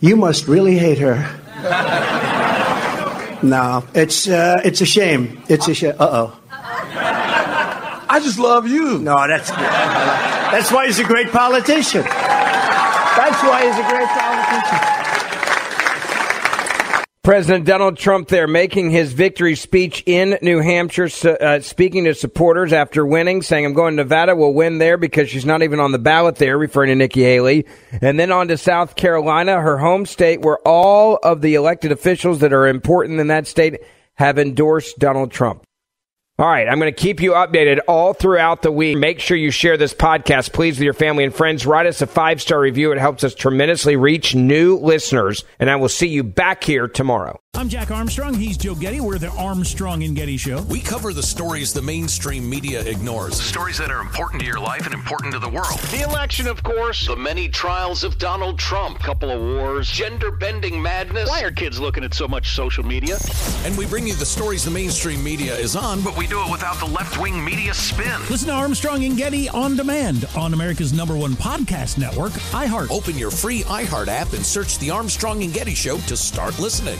You 0.00 0.16
must 0.16 0.46
really 0.46 0.78
hate 0.78 0.98
her. 0.98 1.36
No, 3.42 3.86
it's 3.94 4.28
uh, 4.28 4.60
it's 4.64 4.82
a 4.82 4.86
shame. 4.86 5.42
It's 5.48 5.66
a 5.66 5.72
shame. 5.74 5.94
Uh 5.98 6.28
oh. 6.28 6.40
I 6.52 8.20
just 8.22 8.38
love 8.38 8.68
you. 8.68 8.98
No, 8.98 9.26
that's 9.26 9.50
that's 10.52 10.70
why 10.70 10.86
he's 10.86 10.98
a 10.98 11.04
great 11.04 11.30
politician. 11.32 12.02
That's 12.02 13.42
why 13.42 13.64
he's 13.64 13.78
a 13.80 13.88
great 13.88 14.08
politician. 14.08 15.09
President 17.22 17.66
Donald 17.66 17.98
Trump 17.98 18.28
there 18.28 18.46
making 18.46 18.90
his 18.90 19.12
victory 19.12 19.54
speech 19.54 20.02
in 20.06 20.38
New 20.40 20.60
Hampshire, 20.60 21.10
uh, 21.38 21.60
speaking 21.60 22.04
to 22.04 22.14
supporters 22.14 22.72
after 22.72 23.04
winning, 23.04 23.42
saying, 23.42 23.66
I'm 23.66 23.74
going 23.74 23.92
to 23.98 24.04
Nevada, 24.04 24.34
we'll 24.34 24.54
win 24.54 24.78
there 24.78 24.96
because 24.96 25.28
she's 25.28 25.44
not 25.44 25.62
even 25.62 25.80
on 25.80 25.92
the 25.92 25.98
ballot 25.98 26.36
there, 26.36 26.56
referring 26.56 26.88
to 26.88 26.94
Nikki 26.94 27.22
Haley. 27.22 27.66
And 28.00 28.18
then 28.18 28.32
on 28.32 28.48
to 28.48 28.56
South 28.56 28.96
Carolina, 28.96 29.60
her 29.60 29.76
home 29.76 30.06
state, 30.06 30.40
where 30.40 30.56
all 30.66 31.18
of 31.22 31.42
the 31.42 31.56
elected 31.56 31.92
officials 31.92 32.38
that 32.38 32.54
are 32.54 32.66
important 32.66 33.20
in 33.20 33.26
that 33.26 33.46
state 33.46 33.80
have 34.14 34.38
endorsed 34.38 34.98
Donald 34.98 35.30
Trump. 35.30 35.62
All 36.40 36.46
right, 36.46 36.66
I'm 36.66 36.78
going 36.78 36.90
to 36.90 36.98
keep 36.98 37.20
you 37.20 37.32
updated 37.32 37.80
all 37.86 38.14
throughout 38.14 38.62
the 38.62 38.72
week. 38.72 38.96
Make 38.96 39.20
sure 39.20 39.36
you 39.36 39.50
share 39.50 39.76
this 39.76 39.92
podcast, 39.92 40.54
please, 40.54 40.78
with 40.78 40.84
your 40.84 40.94
family 40.94 41.22
and 41.22 41.34
friends. 41.34 41.66
Write 41.66 41.84
us 41.84 42.00
a 42.00 42.06
five 42.06 42.40
star 42.40 42.58
review. 42.58 42.92
It 42.92 42.98
helps 42.98 43.24
us 43.24 43.34
tremendously 43.34 43.96
reach 43.96 44.34
new 44.34 44.78
listeners. 44.78 45.44
And 45.58 45.68
I 45.68 45.76
will 45.76 45.90
see 45.90 46.08
you 46.08 46.24
back 46.24 46.64
here 46.64 46.88
tomorrow. 46.88 47.38
I'm 47.54 47.68
Jack 47.68 47.90
Armstrong. 47.90 48.32
He's 48.32 48.56
Joe 48.56 48.74
Getty. 48.74 49.00
We're 49.00 49.18
the 49.18 49.28
Armstrong 49.32 50.04
and 50.04 50.16
Getty 50.16 50.38
Show. 50.38 50.62
We 50.62 50.80
cover 50.80 51.12
the 51.12 51.22
stories 51.22 51.74
the 51.74 51.82
mainstream 51.82 52.48
media 52.48 52.80
ignores. 52.82 53.38
Stories 53.38 53.76
that 53.76 53.90
are 53.90 54.00
important 54.00 54.40
to 54.40 54.46
your 54.46 54.60
life 54.60 54.86
and 54.86 54.94
important 54.94 55.34
to 55.34 55.40
the 55.40 55.48
world. 55.48 55.78
The 55.90 56.02
election, 56.08 56.46
of 56.46 56.62
course. 56.62 57.08
The 57.08 57.16
many 57.16 57.48
trials 57.48 58.02
of 58.02 58.16
Donald 58.18 58.58
Trump. 58.58 59.00
Couple 59.00 59.30
of 59.30 59.42
wars. 59.42 59.90
Gender 59.90 60.30
bending 60.30 60.80
madness. 60.80 61.28
Why 61.28 61.42
are 61.42 61.50
kids 61.50 61.78
looking 61.78 62.04
at 62.04 62.14
so 62.14 62.26
much 62.26 62.54
social 62.54 62.82
media? 62.86 63.18
And 63.64 63.76
we 63.76 63.84
bring 63.84 64.06
you 64.06 64.14
the 64.14 64.24
stories 64.24 64.64
the 64.64 64.70
mainstream 64.70 65.22
media 65.22 65.54
is 65.54 65.76
on, 65.76 66.02
But 66.02 66.16
we 66.16 66.28
do 66.30 66.42
it 66.44 66.50
without 66.50 66.78
the 66.78 66.86
left 66.86 67.20
wing 67.20 67.44
media 67.44 67.74
spin. 67.74 68.20
Listen 68.30 68.48
to 68.48 68.54
Armstrong 68.54 69.04
and 69.04 69.16
Getty 69.16 69.48
on 69.48 69.76
demand 69.76 70.28
on 70.36 70.54
America's 70.54 70.92
number 70.92 71.16
one 71.16 71.32
podcast 71.32 71.98
network, 71.98 72.32
iHeart. 72.52 72.90
Open 72.90 73.18
your 73.18 73.32
free 73.32 73.62
iHeart 73.64 74.06
app 74.06 74.32
and 74.32 74.46
search 74.46 74.78
the 74.78 74.90
Armstrong 74.90 75.42
and 75.42 75.52
Getty 75.52 75.74
Show 75.74 75.98
to 75.98 76.16
start 76.16 76.58
listening. 76.60 76.98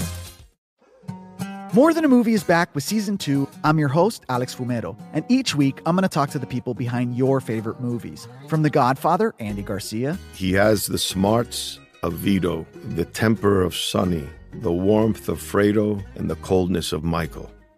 More 1.73 1.95
Than 1.95 2.05
a 2.05 2.09
Movie 2.09 2.33
is 2.33 2.43
back 2.43 2.75
with 2.75 2.83
season 2.83 3.17
two. 3.17 3.49
I'm 3.63 3.79
your 3.79 3.89
host, 3.89 4.25
Alex 4.29 4.53
Fumero, 4.53 5.01
and 5.13 5.25
each 5.29 5.55
week 5.55 5.81
I'm 5.87 5.95
going 5.95 6.03
to 6.03 6.09
talk 6.09 6.31
to 6.31 6.41
the 6.41 6.47
people 6.47 6.75
behind 6.75 7.17
your 7.17 7.41
favorite 7.41 7.79
movies. 7.79 8.27
From 8.49 8.63
The 8.65 8.71
Godfather, 8.71 9.37
Andy 9.39 9.63
Garcia, 9.63 10.19
He 10.35 10.53
has 10.55 10.87
the 10.87 10.99
smarts 10.99 11.79
of 12.03 12.15
Vito, 12.15 12.67
the 12.97 13.05
temper 13.05 13.63
of 13.63 13.77
Sonny, 13.77 14.29
the 14.55 14.73
warmth 14.73 15.29
of 15.29 15.39
Fredo, 15.39 16.03
and 16.17 16.29
the 16.29 16.35
coldness 16.37 16.93
of 16.93 17.05
Michael. 17.05 17.49